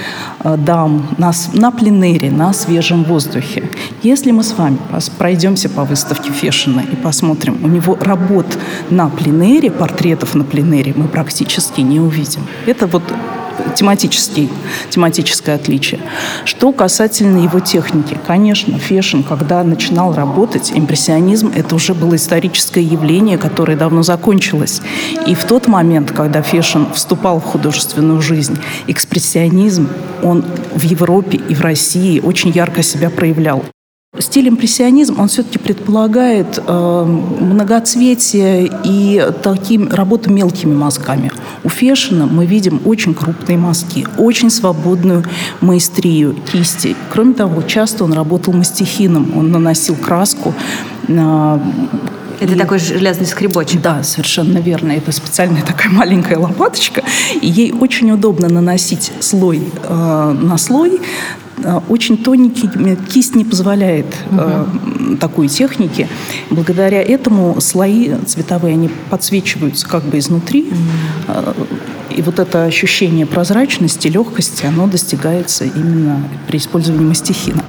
[0.44, 3.68] дам на, на пленэре, на свежем воздухе.
[4.02, 4.78] Если мы с вами
[5.18, 8.46] пройдемся по выставке Фешина и посмотрим, у него работ
[8.90, 12.42] на пленэре, портретов на пленэре мы практически не увидим.
[12.66, 13.02] Это вот
[13.76, 14.50] тематический,
[14.90, 16.00] тематическое отличие.
[16.44, 23.38] Что касательно его техники, конечно, Фешин, когда начинал работать, импрессионизм, это уже было историческое явление,
[23.38, 24.80] которое давно закончилось.
[25.26, 29.88] И в тот момент, когда Фешин вступал в художественную жизнь, экспрессионизм,
[30.22, 30.44] он
[30.74, 33.64] в Европе и в России очень ярко себя проявлял.
[34.18, 41.30] Стиль импрессионизм, он все-таки предполагает э, многоцветие и такие работу мелкими мазками.
[41.62, 45.24] У Фешина мы видим очень крупные мазки, очень свободную
[45.60, 46.96] маэстрию кисти.
[47.12, 50.54] Кроме того, часто он работал мастихином, он наносил краску
[51.06, 51.62] на
[52.40, 52.58] это и...
[52.58, 53.80] такой железный скребочек.
[53.80, 54.90] Да, совершенно верно.
[54.90, 57.04] Это специальная такая маленькая лопаточка.
[57.40, 61.49] И ей очень удобно наносить слой э, на слой Э,
[61.88, 62.68] очень тоненький,
[63.08, 65.16] кисть не позволяет угу.
[65.16, 66.08] такой техники.
[66.50, 70.70] Благодаря этому слои цветовые, они подсвечиваются как бы изнутри.
[70.70, 71.66] Угу.
[72.16, 77.64] И вот это ощущение прозрачности, легкости, оно достигается именно при использовании мастихина.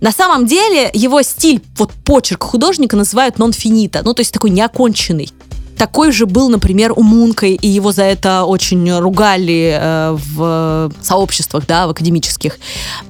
[0.00, 5.30] На самом деле его стиль, вот почерк художника называют нон-финита, ну то есть такой неоконченный.
[5.76, 11.66] Такой же был, например, у Мункой, и его за это очень ругали э, в сообществах,
[11.66, 12.58] да, в академических.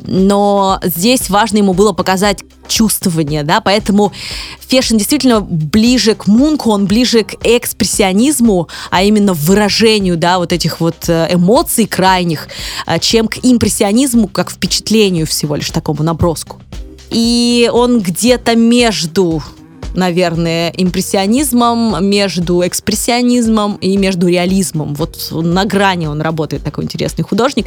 [0.02, 4.12] Но здесь важно ему было показать чувствование, да, поэтому
[4.66, 10.80] Фешин действительно ближе к Мунку, он ближе к экспрессионизму, а именно выражению, да, вот этих
[10.80, 12.48] вот э, эмоций крайних,
[12.86, 16.56] э, чем к импрессионизму, как впечатлению всего лишь такому наброску.
[17.10, 19.42] И он где-то между
[19.96, 24.94] наверное, импрессионизмом, между экспрессионизмом и между реализмом.
[24.94, 27.66] Вот на грани он работает, такой интересный художник.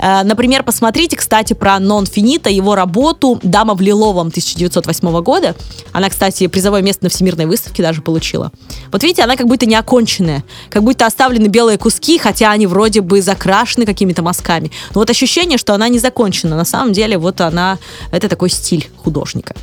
[0.00, 5.54] Э, например, посмотрите, кстати, про Нон Финита, его работу «Дама в лиловом» 1908 года.
[5.92, 8.52] Она, кстати, призовое место на Всемирной выставке даже получила.
[8.92, 13.00] Вот видите, она как будто не оконченная, как будто оставлены белые куски, хотя они вроде
[13.00, 14.70] бы закрашены какими-то мазками.
[14.94, 16.56] Но вот ощущение, что она не закончена.
[16.56, 17.78] На самом деле, вот она,
[18.10, 19.54] это такой стиль художника.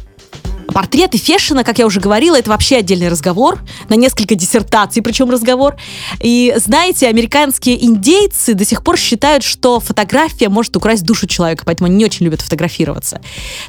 [0.73, 3.59] Портреты Фешина, как я уже говорила, это вообще отдельный разговор,
[3.89, 5.75] на несколько диссертаций причем разговор.
[6.19, 11.87] И знаете, американские индейцы до сих пор считают, что фотография может украсть душу человека, поэтому
[11.87, 13.21] они не очень любят фотографироваться.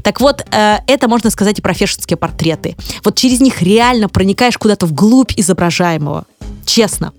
[0.02, 2.74] Так вот, э, это можно сказать и про фешинские портреты.
[3.04, 6.24] Вот через них реально проникаешь куда-то вглубь изображаемого.
[6.64, 7.12] Честно.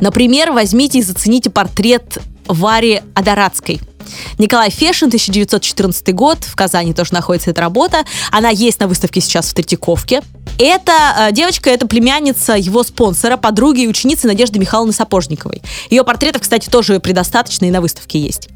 [0.00, 3.80] Например, возьмите и зацените портрет Вари Адарадской–
[4.38, 8.04] Николай Фешин, 1914 год, в Казани тоже находится эта работа.
[8.30, 10.22] Она есть на выставке сейчас в Третьяковке.
[10.58, 15.62] Эта э, девочка, это племянница его спонсора, подруги и ученицы Надежды Михайловны Сапожниковой.
[15.88, 18.48] Ее портретов, кстати, тоже предостаточно и на выставке есть.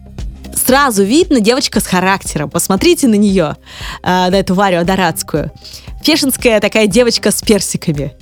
[0.54, 2.50] сразу видно девочка с характером.
[2.50, 3.56] Посмотрите на нее,
[4.02, 5.50] э, на эту Варю Адорадскую.
[6.02, 8.12] Фешинская такая девочка с персиками.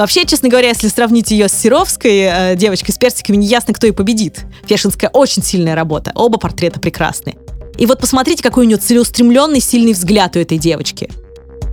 [0.00, 3.86] Вообще, честно говоря, если сравнить ее с Серовской э, девочкой с персиками, не ясно, кто
[3.86, 4.46] и победит.
[4.64, 6.12] Фешинская очень сильная работа.
[6.14, 7.36] Оба портрета прекрасны.
[7.76, 11.10] И вот посмотрите, какой у нее целеустремленный, сильный взгляд у этой девочки.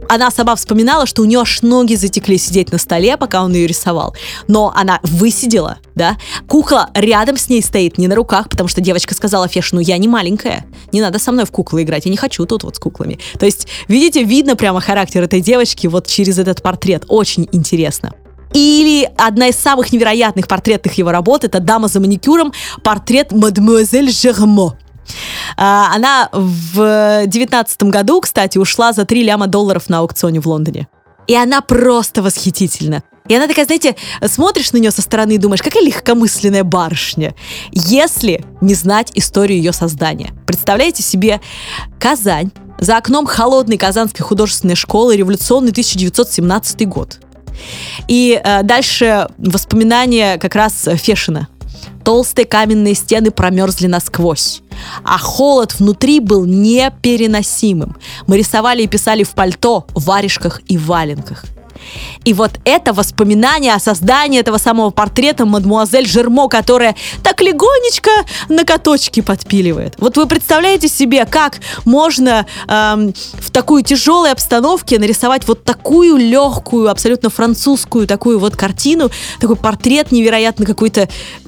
[0.10, 3.68] Она сама вспоминала, что у нее аж ноги затекли сидеть на столе, пока он ее
[3.68, 4.16] рисовал.
[4.48, 6.18] Но она высидела, да.
[6.48, 9.98] Кукла рядом с ней стоит, не на руках, потому что девочка сказала Феш, ну я
[9.98, 12.80] не маленькая, не надо со мной в куклы играть, я не хочу тут вот с
[12.80, 13.20] куклами.
[13.40, 17.06] То есть, видите, видно прямо характер этой девочки вот через этот портрет.
[17.08, 18.14] Очень интересно.
[18.54, 24.78] Или одна из самых невероятных портретных его работ это «Дама за маникюром», портрет мадемуазель Жермо.
[25.56, 30.88] А, она в девятнадцатом году, кстати, ушла за 3 ляма долларов на аукционе в Лондоне.
[31.28, 33.04] И она просто восхитительна.
[33.28, 37.36] И она такая, знаете, смотришь на нее со стороны и думаешь, какая легкомысленная барышня,
[37.72, 40.32] если не знать историю ее создания.
[40.46, 41.42] Представляете себе
[42.00, 47.20] Казань, за окном холодной Казанской художественной школы, революционный 1917 год.
[48.08, 51.48] И э, дальше воспоминания как раз Фешина.
[52.08, 54.62] Толстые каменные стены промерзли насквозь
[55.04, 57.98] а холод внутри был непереносимым.
[58.28, 61.44] Мы рисовали и писали в пальто, варежках и валенках.
[62.26, 68.12] И вот это воспоминание о создании этого самого портрета мадмуазель Жермо, которая так легонечко
[68.50, 69.96] на каточки подпиливает.
[70.00, 76.90] Вот вы представляете себе, как можно эм, в такой тяжелой обстановке нарисовать вот такую легкую,
[76.90, 81.08] абсолютно французскую такую вот картину, такой портрет невероятно какой-то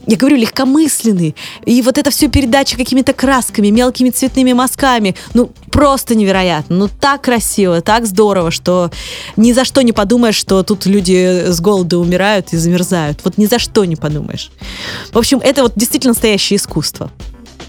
[0.10, 1.36] я говорю, легкомысленный.
[1.66, 5.16] И вот это все передача какими-то красками, мелкими цветными мазками.
[5.36, 6.76] Ну, просто невероятно.
[6.76, 8.90] Ну, так красиво, так здорово, что
[9.38, 13.20] ни за что не подумаешь, что тут люди с голода умирают и замерзают.
[13.24, 14.52] Вот ни за что не подумаешь.
[15.12, 17.12] В общем, это вот действительно настоящее искусство.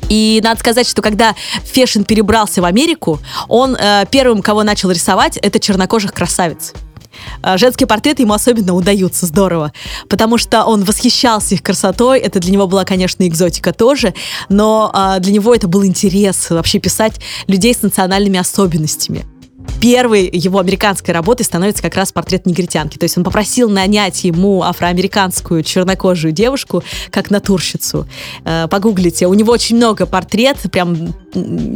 [0.09, 5.37] И надо сказать, что когда Фешин перебрался в Америку, он э, первым, кого начал рисовать,
[5.37, 6.73] это чернокожих красавиц.
[7.43, 9.73] А, женские портреты ему особенно удаются здорово,
[10.09, 12.19] потому что он восхищался их красотой.
[12.19, 14.15] Это для него была, конечно, экзотика тоже,
[14.49, 19.25] но а, для него это был интерес вообще писать людей с национальными особенностями
[19.81, 22.99] первой его американской работой становится как раз портрет негритянки.
[22.99, 28.07] То есть он попросил нанять ему афроамериканскую чернокожую девушку как натурщицу.
[28.45, 31.15] Э, погуглите, у него очень много портрет, прям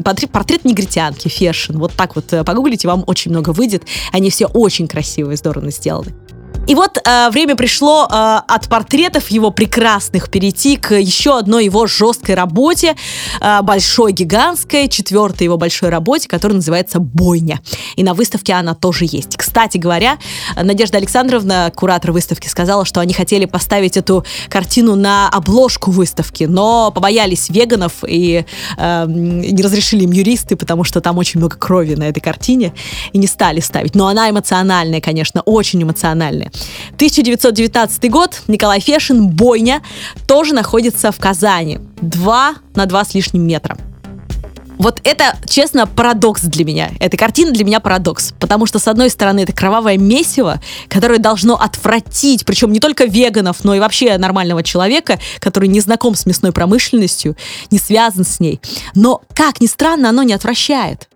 [0.04, 1.78] портрет, негритянки, фешн.
[1.78, 3.84] Вот так вот э, погуглите, вам очень много выйдет.
[4.12, 6.12] Они все очень красивые, здорово сделаны.
[6.66, 11.86] И вот э, время пришло э, от портретов его прекрасных перейти к еще одной его
[11.86, 12.96] жесткой работе,
[13.42, 17.60] э, большой, гигантской, четвертой его большой работе, которая называется «Бойня».
[17.96, 19.36] И на выставке она тоже есть.
[19.36, 20.16] Кстати говоря,
[20.56, 26.90] Надежда Александровна, куратор выставки, сказала, что они хотели поставить эту картину на обложку выставки, но
[26.90, 28.46] побоялись веганов и
[28.78, 32.72] э, не разрешили им юристы, потому что там очень много крови на этой картине,
[33.12, 33.94] и не стали ставить.
[33.94, 36.50] Но она эмоциональная, конечно, очень эмоциональная.
[36.94, 39.82] 1919 год, Николай Фешин, «Бойня»,
[40.26, 41.78] тоже находится в Казани.
[42.00, 43.76] Два на два с лишним метра.
[44.78, 46.90] Вот это, честно, парадокс для меня.
[46.98, 48.34] Эта картина для меня парадокс.
[48.40, 53.64] Потому что, с одной стороны, это кровавое месиво, которое должно отвратить, причем не только веганов,
[53.64, 57.36] но и вообще нормального человека, который не знаком с мясной промышленностью,
[57.70, 58.60] не связан с ней.
[58.94, 61.08] Но, как ни странно, оно не отвращает.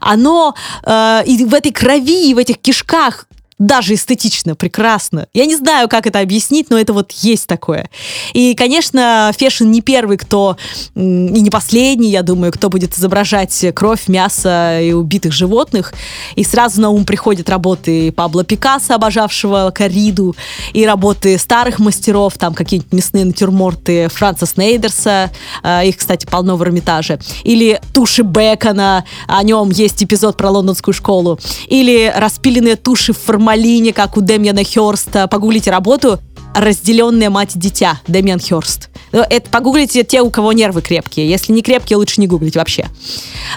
[0.00, 3.26] Оно э, и в этой крови, и в этих кишках
[3.58, 5.28] даже эстетично, прекрасно.
[5.32, 7.88] Я не знаю, как это объяснить, но это вот есть такое.
[8.34, 10.58] И, конечно, Фешин не первый, кто,
[10.94, 15.94] и не последний, я думаю, кто будет изображать кровь, мясо и убитых животных.
[16.34, 20.36] И сразу на ум приходят работы Пабло Пикассо, обожавшего кориду,
[20.74, 25.30] и работы старых мастеров, там какие-нибудь мясные натюрморты Франца Снейдерса,
[25.62, 30.92] э, их, кстати, полно в Эрмитаже, или туши Бекона, о нем есть эпизод про лондонскую
[30.92, 31.38] школу,
[31.68, 35.28] или распиленные туши в формате Малине, как у Демьяна Херста.
[35.28, 36.18] Погуглите работу
[36.52, 38.88] «Разделенная мать и дитя» Дэмиан Херст.
[39.12, 41.30] Ну, это погуглите те, у кого нервы крепкие.
[41.30, 42.88] Если не крепкие, лучше не гуглить вообще.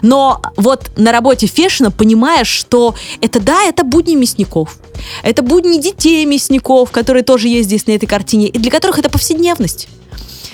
[0.04, 4.78] Но вот на работе Фешина понимаешь, что это да, это будни мясников.
[5.24, 9.10] Это будни детей мясников, которые тоже есть здесь на этой картине, и для которых это
[9.10, 9.88] повседневность.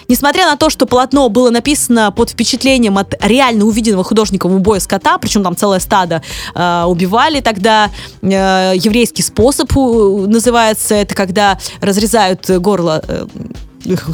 [0.07, 5.17] Несмотря на то, что полотно было написано под впечатлением от реально увиденного художником убоя скота,
[5.17, 6.21] причем там целое стадо
[6.53, 7.89] э, убивали тогда,
[8.21, 13.25] э, еврейский способ называется, это когда разрезают горло э,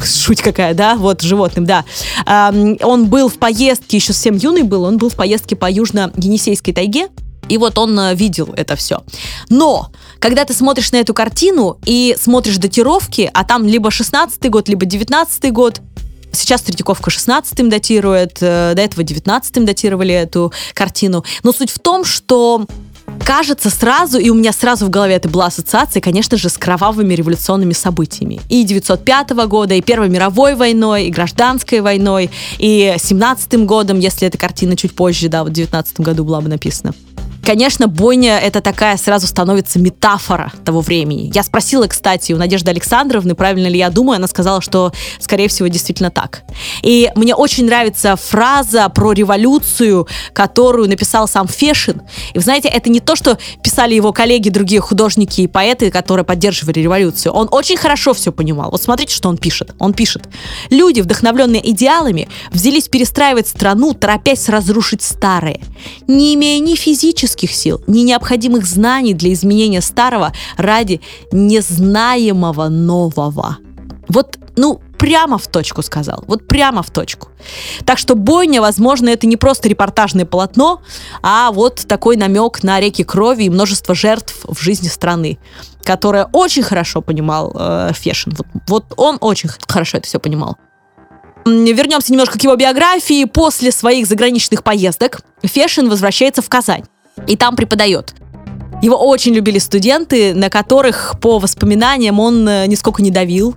[0.04, 1.84] шуть какая, да, вот животным, да.
[2.26, 7.08] Он был в поездке, еще совсем юный был, он был в поездке по Южно-Енисейской тайге,
[7.52, 9.02] и вот он э, видел это все.
[9.50, 14.68] Но, когда ты смотришь на эту картину и смотришь датировки, а там либо 16 год,
[14.68, 15.80] либо 19 год,
[16.34, 21.26] Сейчас Третьяковка 16-м датирует, э, до этого 19-м датировали эту картину.
[21.42, 22.66] Но суть в том, что
[23.26, 27.12] кажется сразу, и у меня сразу в голове это была ассоциация, конечно же, с кровавыми
[27.12, 28.40] революционными событиями.
[28.48, 34.38] И 905 года, и Первой мировой войной, и гражданской войной, и 17 годом, если эта
[34.38, 36.94] картина чуть позже, да, в 19 году была бы написана.
[37.44, 41.30] Конечно, бойня это такая сразу становится метафора того времени.
[41.34, 45.66] Я спросила, кстати, у Надежды Александровны, правильно ли я думаю, она сказала, что, скорее всего,
[45.66, 46.42] действительно так.
[46.82, 52.02] И мне очень нравится фраза про революцию, которую написал сам Фешин.
[52.32, 56.24] И вы знаете, это не то, что писали его коллеги, другие художники и поэты, которые
[56.24, 57.32] поддерживали революцию.
[57.32, 58.70] Он очень хорошо все понимал.
[58.70, 59.74] Вот смотрите, что он пишет.
[59.80, 60.28] Он пишет.
[60.70, 65.58] Люди, вдохновленные идеалами, взялись перестраивать страну, торопясь разрушить старое,
[66.06, 71.00] не имея ни физического физических сил, ни необходимых знаний для изменения старого ради
[71.32, 73.58] незнаемого нового.
[74.08, 76.24] Вот, ну, прямо в точку сказал.
[76.26, 77.28] Вот прямо в точку.
[77.84, 80.80] Так что бойня, возможно, это не просто репортажное полотно,
[81.22, 85.38] а вот такой намек на реки крови и множество жертв в жизни страны,
[85.82, 88.34] которое очень хорошо понимал э, Фешин.
[88.36, 90.56] Вот, вот он очень хорошо это все понимал.
[91.44, 93.24] Вернемся немножко к его биографии.
[93.24, 96.84] После своих заграничных поездок Фешин возвращается в Казань
[97.26, 98.14] и там преподает.
[98.82, 103.54] Его очень любили студенты, на которых, по воспоминаниям, он э, нисколько не давил,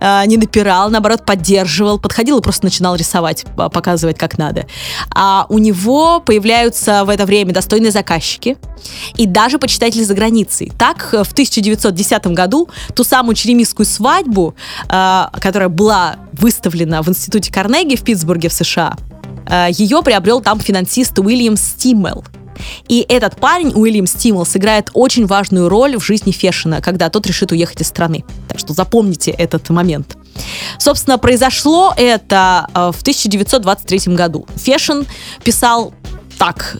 [0.00, 4.66] э, не напирал, наоборот, поддерживал, подходил и просто начинал рисовать, показывать, как надо.
[5.14, 8.58] А у него появляются в это время достойные заказчики
[9.14, 10.70] и даже почитатели за границей.
[10.78, 14.56] Так, в 1910 году ту самую черемисскую свадьбу,
[14.90, 18.94] э, которая была выставлена в Институте Карнеги в Питтсбурге в США,
[19.70, 22.24] ее приобрел там финансист Уильям Стиммел–
[22.88, 27.52] и этот парень, Уильям Стимул, сыграет очень важную роль в жизни Фешина, когда тот решит
[27.52, 28.24] уехать из страны.
[28.48, 30.16] Так что запомните этот момент.
[30.78, 34.46] Собственно, произошло это э, в 1923 году.
[34.56, 35.06] Фешин
[35.42, 35.94] писал
[36.38, 36.78] так.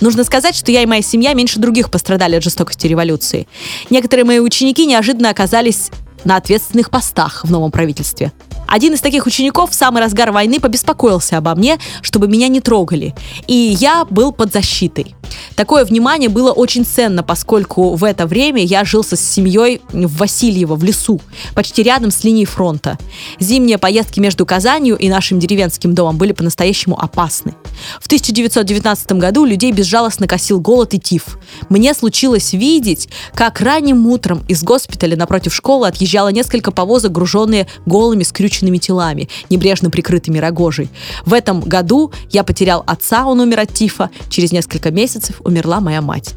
[0.00, 3.46] Нужно сказать, что я и моя семья меньше других пострадали от жестокости революции.
[3.90, 5.90] Некоторые мои ученики неожиданно оказались
[6.24, 8.32] на ответственных постах в новом правительстве.
[8.70, 13.16] Один из таких учеников в самый разгар войны побеспокоился обо мне, чтобы меня не трогали.
[13.48, 15.16] И я был под защитой.
[15.56, 20.76] Такое внимание было очень ценно, поскольку в это время я жил со семьей в Васильево,
[20.76, 21.20] в лесу,
[21.54, 22.96] почти рядом с линией фронта.
[23.40, 27.54] Зимние поездки между Казанью и нашим деревенским домом были по-настоящему опасны.
[28.00, 31.38] В 1919 году людей безжалостно косил голод и тиф.
[31.68, 38.22] Мне случилось видеть, как ранним утром из госпиталя напротив школы отъезжало несколько повозок, груженные голыми
[38.22, 40.88] скрюченными скрюченными телами, небрежно прикрытыми рогожей.
[41.24, 44.10] В этом году я потерял отца, он умер от тифа.
[44.28, 46.34] Через несколько месяцев умерла моя мать.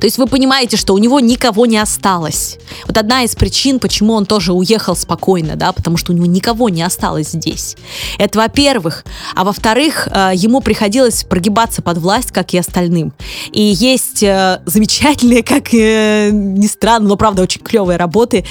[0.00, 2.58] То есть вы понимаете, что у него никого не осталось.
[2.86, 6.68] Вот одна из причин, почему он тоже уехал спокойно, да, потому что у него никого
[6.68, 7.76] не осталось здесь.
[8.18, 9.04] Это во-первых.
[9.34, 13.12] А во-вторых, э, ему приходилось прогибаться под власть, как и остальным.
[13.52, 18.44] И есть э, замечательные, как э, ни странно, но правда очень клевые работы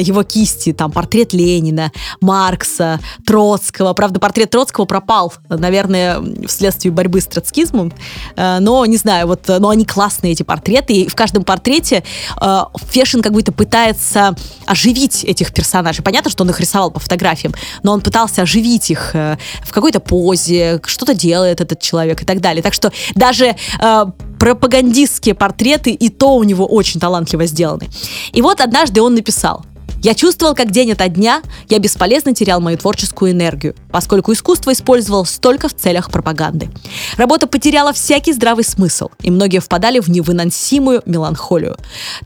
[0.00, 0.72] его кисти.
[0.72, 3.92] Там портрет Ленина, Маркса, Троцкого.
[3.92, 7.92] Правда, портрет Троцкого пропал, наверное, вследствие борьбы с троцкизмом.
[8.36, 12.02] Но, не знаю, вот, но они классные, эти портреты портрет, и в каждом портрете
[12.40, 14.34] э, Фешин как будто пытается
[14.66, 16.04] оживить этих персонажей.
[16.04, 20.00] Понятно, что он их рисовал по фотографиям, но он пытался оживить их э, в какой-то
[20.00, 22.62] позе, что-то делает этот человек и так далее.
[22.62, 24.04] Так что даже э,
[24.38, 27.88] пропагандистские портреты и то у него очень талантливо сделаны.
[28.32, 29.64] И вот однажды он написал–
[30.02, 35.38] я чувствовал, как день ото дня я бесполезно терял мою творческую энергию, поскольку искусство использовалось
[35.38, 36.68] только в целях пропаганды.
[37.16, 41.76] Работа потеряла всякий здравый смысл, и многие впадали в невыносимую меланхолию.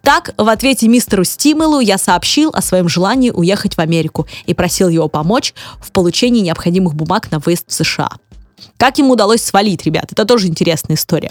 [0.02, 4.88] Так, в ответе мистеру Стимелу я сообщил о своем желании уехать в Америку и просил
[4.88, 8.10] его помочь в получении необходимых бумаг на выезд в США.
[8.76, 10.06] Как ему удалось свалить, ребят?
[10.10, 11.30] Это тоже интересная история.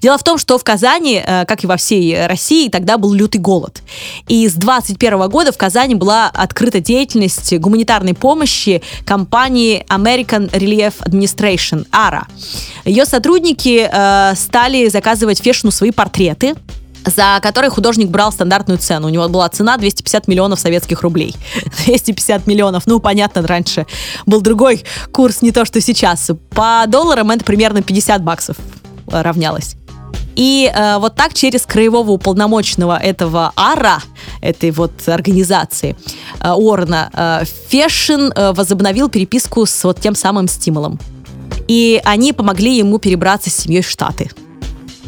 [0.00, 3.38] Дело в том, что в Казани, э, как и во всей России, тогда был лютый
[3.38, 3.82] голод.
[4.28, 11.86] И с 21 года в Казани была открыта деятельность гуманитарной помощи компании American Relief Administration,
[11.90, 12.24] ARA.
[12.84, 16.54] Ее сотрудники э, стали заказывать Фешну свои портреты,
[17.04, 19.08] за который художник брал стандартную цену.
[19.08, 21.34] У него была цена 250 миллионов советских рублей.
[21.84, 23.86] 250 миллионов, ну, понятно, раньше
[24.26, 26.30] был другой курс, не то, что сейчас.
[26.50, 28.56] По долларам это примерно 50 баксов
[29.06, 29.76] равнялось.
[30.36, 33.98] И э, вот так через краевого уполномоченного этого АРА,
[34.40, 35.96] этой вот организации,
[36.40, 40.98] э, Орна, э, Фешин э, возобновил переписку с вот тем самым стимулом.
[41.68, 44.30] И они помогли ему перебраться с семьей в Штаты.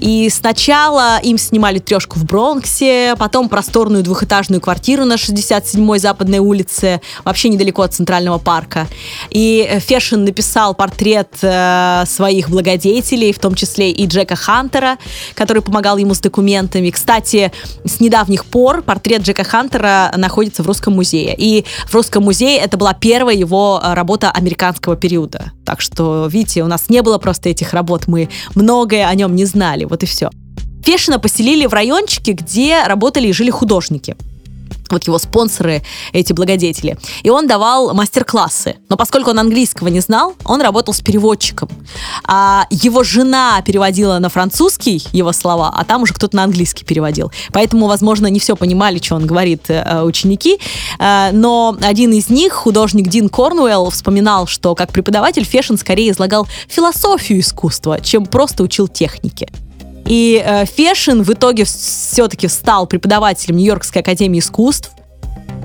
[0.02, 7.00] И сначала им снимали трешку в Бронксе, потом просторную двухэтажную квартиру на 67-й Западной улице,
[7.24, 8.88] вообще недалеко от Центрального парка.
[9.30, 14.98] И Фешин написал портрет э, своих благодетелей, в том числе и Джека Хантера,
[15.34, 16.90] который помогал ему с документами.
[16.90, 17.52] Кстати,
[17.84, 21.36] с недавних пор портрет Джека Хантера находится в Русском музее.
[21.38, 25.52] И в Русском музее это была первая его э, работа американского периода.
[25.72, 29.46] Так что, видите, у нас не было просто этих работ, мы многое о нем не
[29.46, 30.28] знали, вот и все.
[30.84, 34.14] Фешина поселили в райончике, где работали и жили художники
[34.92, 35.82] вот его спонсоры,
[36.12, 36.96] эти благодетели.
[37.22, 38.76] И он давал мастер-классы.
[38.88, 41.68] Но поскольку он английского не знал, он работал с переводчиком.
[42.24, 47.32] А его жена переводила на французский его слова, а там уже кто-то на английский переводил.
[47.52, 50.58] Поэтому, возможно, не все понимали, что он говорит э, ученики.
[50.98, 56.46] Э, но один из них, художник Дин Корнуэлл, вспоминал, что как преподаватель Фешин скорее излагал
[56.68, 59.48] философию искусства, чем просто учил техники.
[60.12, 64.90] И э, Фешин в итоге все-таки стал преподавателем Нью-Йоркской академии искусств.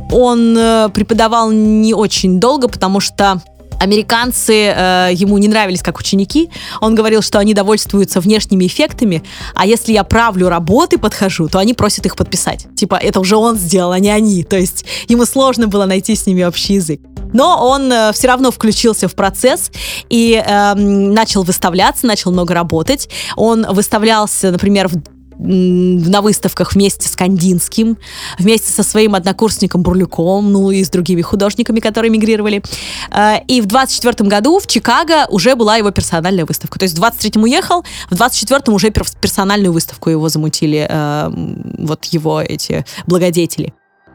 [0.09, 3.41] Он э, преподавал не очень долго, потому что
[3.79, 6.49] американцы э, ему не нравились как ученики.
[6.81, 9.23] Он говорил, что они довольствуются внешними эффектами,
[9.55, 12.67] а если я правлю работы подхожу, то они просят их подписать.
[12.75, 14.43] Типа, это уже он сделал, а не они.
[14.43, 17.01] То есть ему сложно было найти с ними общий язык.
[17.33, 19.71] Но он э, все равно включился в процесс
[20.09, 23.09] и э, начал выставляться, начал много работать.
[23.35, 27.97] Он выставлялся, например, в на выставках вместе с Кандинским,
[28.39, 32.63] вместе со своим однокурсником Бурлюком, ну и с другими художниками, которые мигрировали.
[33.11, 36.79] Э, и в 24 году в Чикаго уже была его персональная выставка.
[36.79, 41.31] То есть в 23-м уехал, в 24-м уже персональную выставку его замутили э,
[41.77, 43.73] вот его эти благодетели.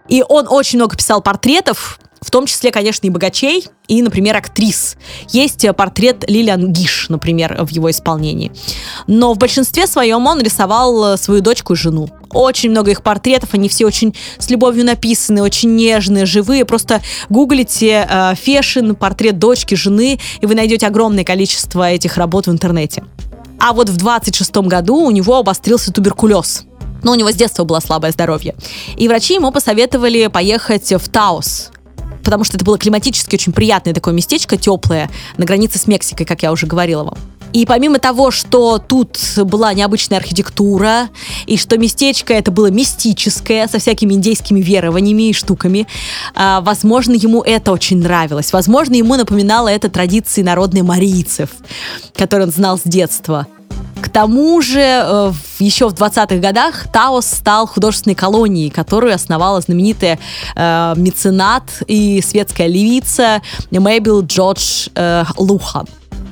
[0.08, 4.96] И он очень много писал портретов, в том числе, конечно, и богачей, и, например, актрис.
[5.30, 8.52] Есть э, портрет Лилиан Гиш, например, в его исполнении.
[9.06, 12.08] Но в большинстве своем он рисовал э, свою дочку и жену.
[12.30, 16.64] Очень много их портретов, они все очень с любовью написаны, очень нежные, живые.
[16.64, 22.52] Просто гуглите э, фешин, портрет дочки, жены, и вы найдете огромное количество этих работ в
[22.52, 23.02] интернете.
[23.58, 26.64] А вот в 26 году у него обострился туберкулез.
[27.02, 28.54] Но у него с детства было слабое здоровье.
[28.96, 31.70] И врачи ему посоветовали поехать в Таус,
[32.22, 36.42] потому что это было климатически очень приятное такое местечко, теплое, на границе с Мексикой, как
[36.42, 37.18] я уже говорила вам.
[37.52, 41.10] И помимо того, что тут была необычная архитектура,
[41.46, 45.86] и что местечко это было мистическое, со всякими индейскими верованиями и штуками,
[46.34, 48.52] э, возможно, ему это очень нравилось.
[48.52, 51.50] Возможно, ему напоминало это традиции народной марийцев,
[52.14, 53.46] которые он знал с детства.
[54.03, 60.18] К тому же, э, еще в 20-х годах Таос стал художественной колонией, которую основала знаменитая
[60.57, 65.86] э, меценат и светская левица Мэйбл Джордж э, Лухан.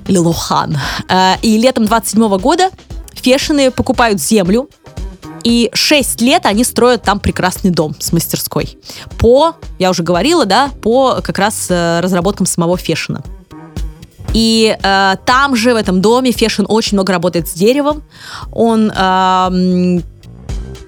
[0.08, 0.78] Или Лухан.
[1.08, 2.70] Э, и летом 27 -го года
[3.14, 4.68] Фешины покупают землю,
[5.44, 8.78] и 6 лет они строят там прекрасный дом с мастерской.
[9.18, 13.22] По, я уже говорила, да, по как раз э, разработкам самого Фешина.
[14.34, 18.02] И э, там же, в этом доме, Фешин очень много работает с деревом.
[18.52, 20.00] Он э,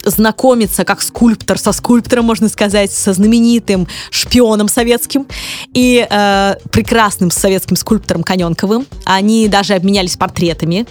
[0.04, 5.26] знакомится как скульптор со скульптором, можно сказать, со знаменитым шпионом советским
[5.74, 8.86] и э, прекрасным советским скульптором Коненковым.
[9.04, 10.86] Они даже обменялись портретами.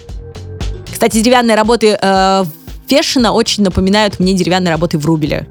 [0.90, 2.44] Кстати, деревянные работы э,
[2.86, 5.48] Фешина очень напоминают мне деревянные работы в Рубеле.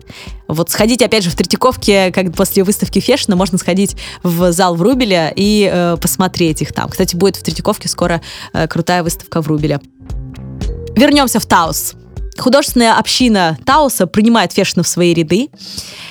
[0.47, 4.81] Вот сходить, опять же, в Третьяковке, как после выставки Фешина, можно сходить в зал в
[4.81, 6.89] Рубеле и э, посмотреть их там.
[6.89, 8.21] Кстати, будет в Третьяковке скоро
[8.53, 9.79] э, крутая выставка в Рубеле.
[10.95, 11.93] Вернемся в Таус.
[12.37, 15.49] Художественная община Тауса принимает Фешина в свои ряды.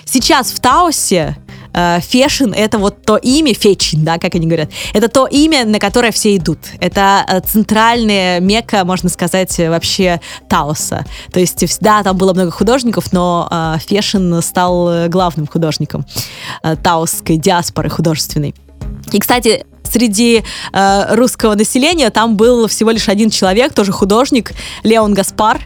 [0.05, 1.37] Сейчас в Таусе
[1.73, 6.13] Фешин— это вот то имя, Фечин, да, как они говорят, это то имя, на которое
[6.13, 6.59] все идут.
[6.81, 11.05] Это э, центральная мека, можно сказать, вообще Таоса.
[11.33, 16.05] То есть, да, там было много художников, но э, Фешин стал главным художником
[16.63, 18.55] э, таосской диаспоры художественной.
[19.13, 24.53] И, кстати, среди э, русского населения там был всего лишь один человек, тоже художник,
[24.85, 25.61] Леон Гаспар.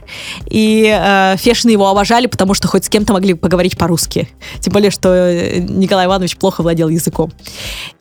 [0.49, 4.29] И э, Фешины его обожали, потому что хоть с кем-то могли поговорить по-русски.
[4.59, 7.31] Тем более, что э, Николай Иванович плохо владел языком.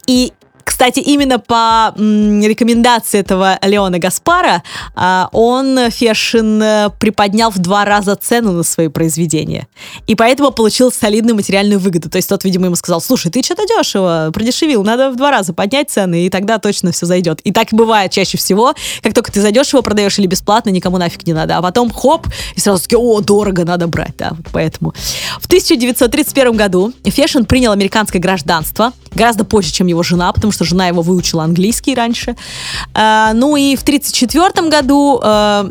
[0.07, 0.33] И
[0.65, 4.63] кстати, именно по рекомендации этого Леона Гаспара
[4.95, 9.69] а, он, Фешин, э, приподнял в два раза цену на свои произведения.
[10.07, 12.09] И поэтому получил солидную материальную выгоду.
[12.09, 15.53] То есть тот, видимо, ему сказал, слушай, ты что-то дешево, продешевил, надо в два раза
[15.53, 17.41] поднять цены, и тогда точно все зайдет.
[17.41, 21.27] И так и бывает чаще всего, как только ты задешево продаешь или бесплатно, никому нафиг
[21.27, 21.59] не надо.
[21.59, 24.17] А потом хоп, и сразу таки, о, дорого, надо брать.
[24.17, 24.93] Да, вот поэтому.
[25.41, 30.89] В 1931 году Фешин принял американское гражданство, гораздо позже, чем его жена, потому что жена
[30.89, 32.37] его выучила английский раньше.
[32.95, 35.71] Э, ну и в 1934 году э,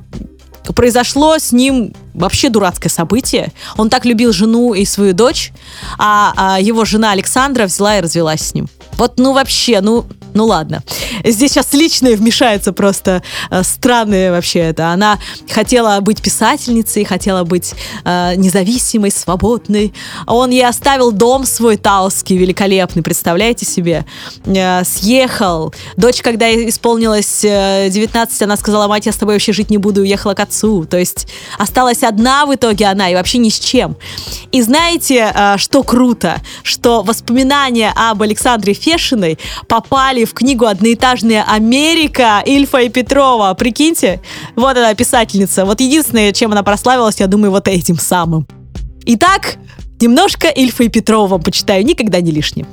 [0.76, 3.52] произошло с ним вообще дурацкое событие.
[3.78, 5.52] Он так любил жену и свою дочь,
[5.98, 8.68] а, а его жена Александра взяла и развелась с ним.
[8.98, 10.84] Вот, ну вообще, ну, ну ладно.
[11.24, 14.90] Здесь сейчас личное вмешается просто э, странное вообще это.
[14.90, 19.94] Она хотела быть писательницей, хотела быть э, независимой, свободной.
[20.28, 24.06] Он ей оставил дом свой таусский, великолепный, представляете себе?
[24.46, 25.74] Э, съехал.
[25.98, 30.02] Дочь, когда исполнилось 19, э, она сказала, мать, я с тобой вообще жить не буду,
[30.02, 30.86] уехала к отцу.
[30.86, 33.96] То есть осталась одна в итоге она и вообще ни с чем.
[34.52, 36.42] И знаете, э, что круто?
[36.64, 43.54] Что воспоминания об Александре Фешиной попали в книгу «Одноэтажная Америка» Ильфа и Петрова.
[43.54, 44.22] Прикиньте,
[44.56, 45.66] вот она писательница.
[45.66, 48.48] Вот единственное, чем она прославилась, я думаю, вот этим самым.
[49.06, 49.58] Итак,
[50.00, 52.68] немножко Ильфа и Петрова почитаю, никогда не лишним.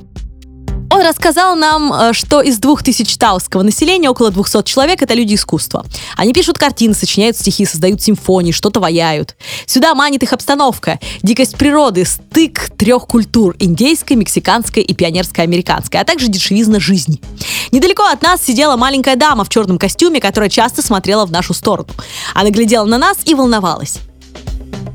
[0.90, 5.36] Он рассказал нам, э, что из двух тысяч тауского населения около 200 человек— это люди
[5.36, 5.86] искусства.
[6.16, 9.36] Они пишут картины, сочиняют стихи, создают симфонии, что-то ваяют.
[9.66, 16.26] Сюда манит их обстановка, дикость природы, стык трех культур— индейской, мексиканской и пионерско-американской, а также
[16.26, 17.20] дешевизна жизни.
[17.70, 21.88] Недалеко от нас сидела маленькая дама в черном костюме, которая часто смотрела в нашу сторону.
[22.34, 24.00] Она глядела на нас и волновалась.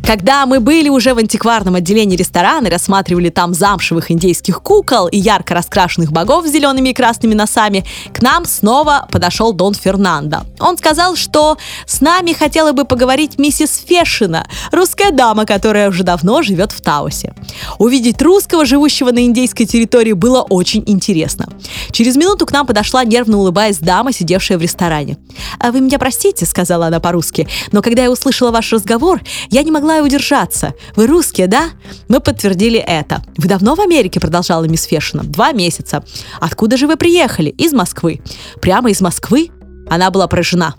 [0.06, 5.56] Когда мы были уже в антикварном отделении ресторана рассматривали там замшевых индейских кукол и ярко
[5.56, 7.84] раскрашенных богов с зелеными и красными носами,
[8.14, 10.42] к нам снова подошел Дон Фернандо.
[10.60, 16.44] Он сказал, что с нами хотела бы поговорить миссис Фешина, русская дама, которая уже давно
[16.44, 17.34] живет в Таосе.
[17.80, 21.48] Увидеть русского, живущего на индейской территории, было очень интересно.
[21.90, 25.18] Через минуту к нам подошла, нервно улыбаясь, дама, сидевшая в ресторане.
[25.60, 29.72] «А «Вы меня простите»,— сказала она по-русски, «но когда я услышала ваш разговор, я не
[29.72, 30.74] могла желаю удержаться.
[30.96, 31.70] Вы русские, да?
[32.10, 33.24] Мы подтвердили это.
[33.38, 35.24] Вы давно в Америке, продолжала мисс Фешина.
[35.24, 36.04] Два месяца.
[36.42, 37.50] Откуда же вы приехали?
[37.50, 38.22] Из Москвы.
[38.62, 39.52] Прямо из Москвы?
[39.90, 40.76] Она была поражена.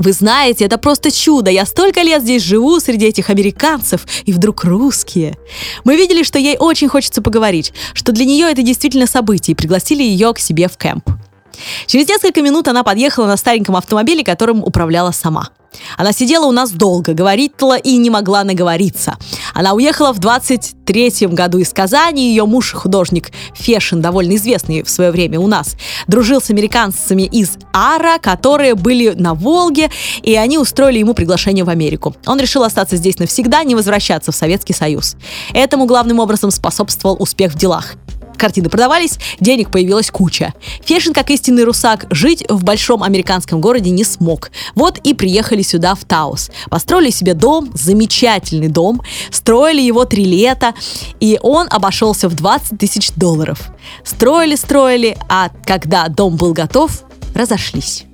[0.00, 1.48] Вы знаете, это просто чудо.
[1.50, 5.38] Я столько лет здесь живу среди этих американцев, и вдруг русские.
[5.84, 10.02] Мы видели, что ей очень хочется поговорить, что для нее это действительно событие, и пригласили
[10.02, 11.08] ее к себе в кемп.
[11.86, 15.50] Через несколько минут она подъехала на стареньком автомобиле, которым управляла сама.
[15.96, 19.16] Она сидела у нас долго, говорила и не могла наговориться.
[19.54, 25.10] Она уехала в 23-м году из Казани, ее муж, художник Фешин, довольно известный в свое
[25.10, 29.90] время у нас, дружил с американцами из Ара, которые были на Волге,
[30.22, 32.14] и они устроили ему приглашение в Америку.
[32.26, 35.16] Он решил остаться здесь навсегда, не возвращаться в Советский Союз.
[35.52, 37.94] Этому главным образом способствовал успех в делах.
[38.36, 40.54] Картины продавались, денег появилась куча.
[40.84, 44.50] Фешин, как истинный русак, жить в большом американском городе не смог.
[44.74, 46.50] Вот и приехали сюда, в Таус.
[46.70, 50.74] Построили себе дом, замечательный дом, строили его три лета,
[51.20, 53.70] и он обошелся в 20 тысяч долларов.
[54.04, 57.04] Строили, строили, а когда дом был готов,
[57.34, 58.04] разошлись.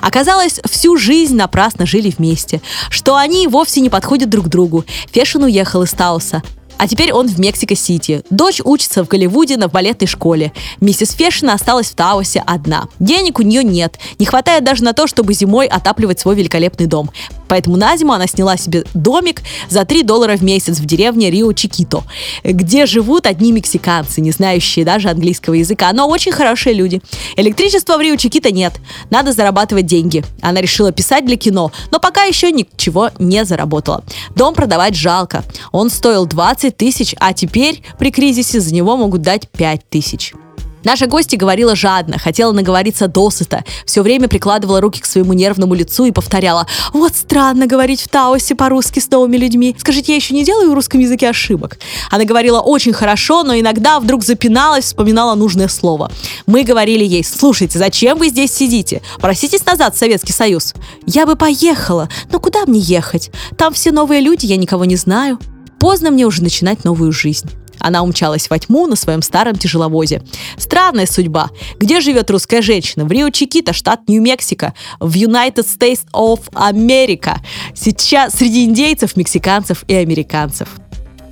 [0.00, 2.60] Оказалось, всю жизнь напрасно жили вместе,
[2.90, 4.84] что они вовсе не подходят друг другу.
[5.12, 6.42] Фешин уехал из Тауса,
[6.80, 8.22] а теперь он в Мексико-Сити.
[8.30, 10.50] Дочь учится в Голливуде на балетной школе.
[10.80, 12.88] Миссис Фешина осталась в Таусе одна.
[12.98, 13.98] Денег у нее нет.
[14.18, 17.10] Не хватает даже на то, чтобы зимой отапливать свой великолепный дом.
[17.50, 22.04] Поэтому на зиму она сняла себе домик за 3 доллара в месяц в деревне Рио-Чикито,
[22.44, 27.02] где живут одни мексиканцы, не знающие даже английского языка, но очень хорошие люди.
[27.36, 28.74] Электричества в Рио-Чикито нет.
[29.10, 30.24] Надо зарабатывать деньги.
[30.40, 34.04] Она решила писать для кино, но пока еще ничего не заработала.
[34.36, 35.42] Дом продавать жалко.
[35.72, 40.34] Он стоил 20 тысяч, а теперь при кризисе за него могут дать 5 тысяч.
[40.82, 46.06] Наша гостья говорила жадно, хотела наговориться досыта, все время прикладывала руки к своему нервному лицу
[46.06, 49.76] и повторяла «Вот странно говорить в Таосе по-русски с новыми людьми.
[49.78, 51.78] Скажите, я еще не делаю в русском языке ошибок?»
[52.10, 56.10] Она говорила очень хорошо, но иногда вдруг запиналась, вспоминала нужное слово.
[56.46, 59.02] Мы говорили ей «Слушайте, зачем вы здесь сидите?
[59.20, 60.74] Проситесь назад в Советский Союз».
[61.06, 63.30] «Я бы поехала, но куда мне ехать?
[63.58, 65.38] Там все новые люди, я никого не знаю».
[65.80, 67.48] Поздно мне уже начинать новую жизнь.
[67.80, 70.22] Она умчалась во тьму на своем старом тяжеловозе.
[70.56, 71.50] Странная судьба.
[71.78, 73.04] Где живет русская женщина?
[73.04, 77.36] В Рио-Чикито, штат Нью-Мексико, в United States of America.
[77.74, 80.68] Сейчас среди индейцев, мексиканцев и американцев.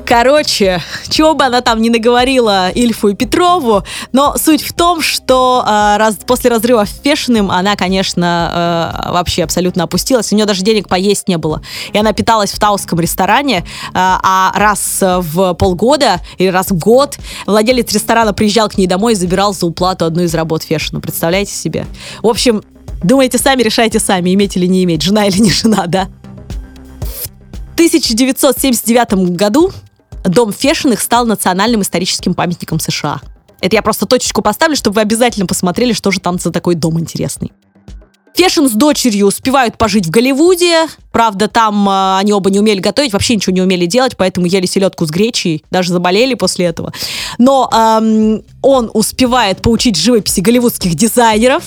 [0.09, 0.81] Короче,
[1.11, 5.97] чего бы она там не наговорила Ильфу и Петрову, но суть в том, что э,
[5.99, 10.33] раз, после разрыва с Фешиным она, конечно, э, вообще абсолютно опустилась.
[10.33, 11.61] У нее даже денег поесть не было.
[11.93, 17.19] И она питалась в тауском ресторане, э, а раз в полгода или раз в год
[17.45, 21.03] владелец ресторана приезжал к ней домой и забирал за уплату одну из работ Фешину.
[21.03, 21.87] Представляете себе?
[22.23, 22.63] В общем,
[23.03, 26.09] думайте сами, решайте сами, иметь или не иметь, жена или не жена, да?
[27.73, 29.71] В 1979 году
[30.25, 33.21] Дом Фешиных стал национальным историческим памятником США.
[33.61, 36.99] Это я просто точечку поставлю, чтобы вы обязательно посмотрели, что же там за такой дом
[37.01, 37.53] интересный.
[38.35, 40.87] Фешин с дочерью успевают пожить в Голливуде.
[41.11, 44.65] Правда, там э, они оба не умели готовить, вообще ничего не умели делать, поэтому ели
[44.65, 46.93] селедку с гречей, даже заболели после этого.
[47.39, 51.65] Но эм, он успевает поучить живописи голливудских дизайнеров,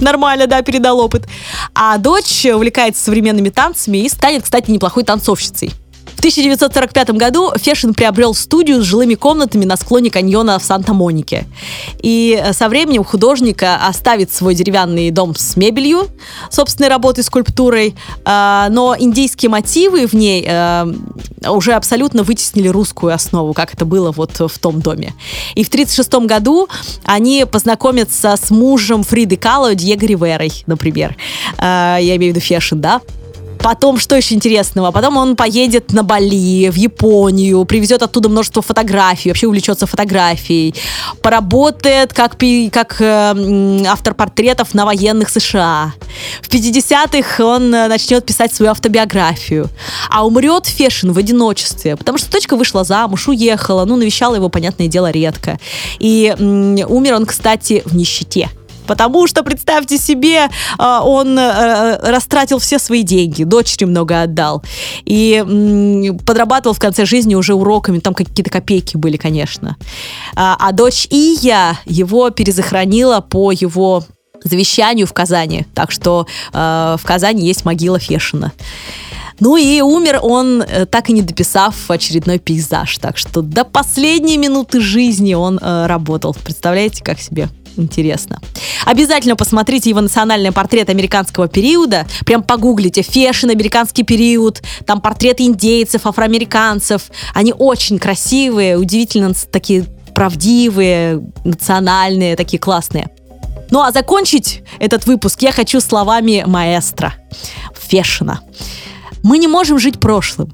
[0.00, 1.26] нормально, да, передал опыт.
[1.74, 5.72] А дочь увлекается современными танцами и станет, кстати, неплохой танцовщицей.
[6.20, 11.46] В 1945 году Фешин приобрел студию с жилыми комнатами на склоне каньона в Санта-Монике.
[12.02, 16.08] И э, со временем художник оставит свой деревянный дом с мебелью,
[16.50, 17.94] собственной работой, скульптурой,
[18.26, 20.92] э, но индийские мотивы в ней э,
[21.48, 25.14] уже абсолютно вытеснили русскую основу, как это было вот в том доме.
[25.54, 26.68] И в 1936 году
[27.04, 31.16] они познакомятся с мужем Фриды Кало, Диего Риверой, например.
[31.58, 33.00] Я имею в виду Фешин, да?
[33.62, 34.90] Потом, что еще интересного?
[34.90, 40.74] Потом он поедет на Бали, в Японию, привезет оттуда множество фотографий, вообще увлечется фотографией,
[41.22, 42.36] поработает как,
[42.72, 45.92] как э, автор портретов на военных США.
[46.40, 49.68] В 50-х он э, начнет писать свою автобиографию.
[50.10, 54.88] А умрет Фешин в одиночестве, потому что дочка вышла замуж, уехала, ну, навещала его, понятное
[54.88, 55.58] дело, редко.
[55.98, 58.48] И м, умер он, кстати, в нищете.
[58.90, 64.64] Потому что, представьте себе, а, он э, растратил все свои деньги, дочери много отдал.
[65.04, 65.44] И
[66.26, 69.76] подрабатывал в конце жизни уже уроками, там какие-то копейки были, конечно.
[70.34, 74.02] А, а дочь Ия его перезахоронила по его
[74.42, 75.66] завещанию в Казани.
[75.72, 78.50] Так что э, в Казани есть могила Фешина.
[79.38, 82.98] Ну и умер он, э, так и не дописав очередной пейзаж.
[82.98, 86.36] Так что до последней минуты жизни он э, работал.
[86.44, 88.40] Представляете, как себе интересно.
[88.84, 92.06] Обязательно посмотрите его национальный портрет американского периода.
[92.24, 93.50] Прям погуглите «Фешин.
[93.50, 94.62] Американский период».
[94.86, 97.10] Там портреты индейцев, афроамериканцев.
[97.34, 103.10] Они очень красивые, удивительно такие правдивые, национальные, такие классные.
[103.70, 107.14] Ну а закончить этот выпуск я хочу словами маэстро
[107.74, 108.40] Фешина.
[109.22, 110.52] Мы не можем жить прошлым.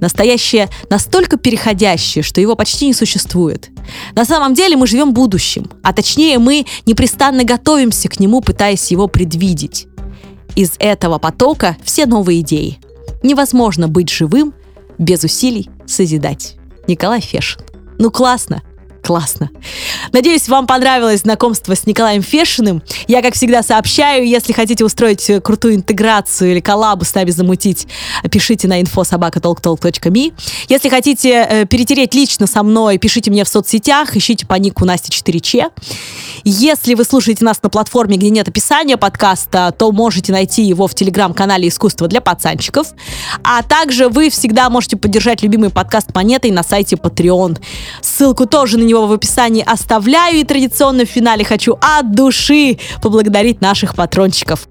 [0.00, 3.70] Настоящее настолько переходящее, что его почти не существует.
[4.14, 9.08] На самом деле мы живем будущим, а точнее мы непрестанно готовимся к нему, пытаясь его
[9.08, 9.86] предвидеть.
[10.54, 12.78] Из этого потока все новые идеи.
[13.22, 14.54] Невозможно быть живым
[14.98, 16.56] без усилий созидать.
[16.86, 17.60] Николай Фешин.
[17.98, 18.62] Ну классно,
[19.06, 19.50] классно.
[20.10, 22.82] Надеюсь, вам понравилось знакомство с Николаем Фешиным.
[23.06, 27.86] Я, как всегда, сообщаю, если хотите устроить э, крутую интеграцию или коллабу с нами замутить,
[28.32, 30.34] пишите на info.sobakatalktalk.me.
[30.68, 35.12] Если хотите э, перетереть лично со мной, пишите мне в соцсетях, ищите по нику Настя
[35.12, 35.70] 4Ч.
[36.42, 40.96] Если вы слушаете нас на платформе, где нет описания подкаста, то можете найти его в
[40.96, 42.88] телеграм-канале «Искусство для пацанчиков».
[43.44, 47.58] А также вы всегда можете поддержать любимый подкаст монетой на сайте Patreon.
[48.02, 50.38] Ссылку тоже на него его в описании оставляю.
[50.38, 54.68] И традиционно в финале хочу от души поблагодарить наших патрончиков.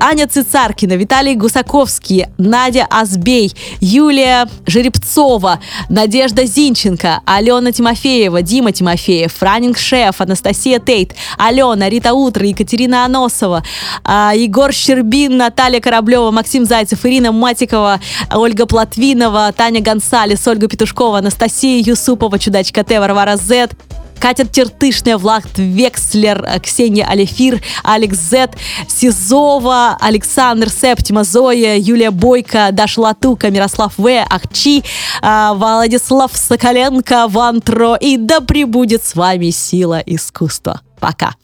[0.00, 9.76] Аня Цицаркина, Виталий Гусаковский, Надя Азбей, Юлия Жеребцова, Надежда Зинченко, Алена Тимофеева, Дима Тимофеев, Франинг
[9.76, 13.64] Шеф, Анастасия Тейт, Алена, Рита Утро, Екатерина Аносова,
[14.04, 18.00] а, Егор Щербин, Наталья Кораблева, Максим Зайцев, Ирина Матикова,
[18.32, 23.72] Ольга Платвинова, Таня Гонсалес, Ольга Петушкова, Анастасия Юсупова, Чудачка Т, Варвара Зет,
[24.18, 28.56] Катя Тертышная, Влад Векслер, Ксения Алефир, Алекс Зет,
[28.88, 34.82] Сизова, Александр Септима, Зоя, Юлия Бойко, Даша Латука, Мирослав В, Ахчи,
[35.22, 37.96] а, Владислав Соколенко, Вантро.
[37.96, 40.80] И да пребудет с вами сила искусства.
[41.00, 41.34] Пока.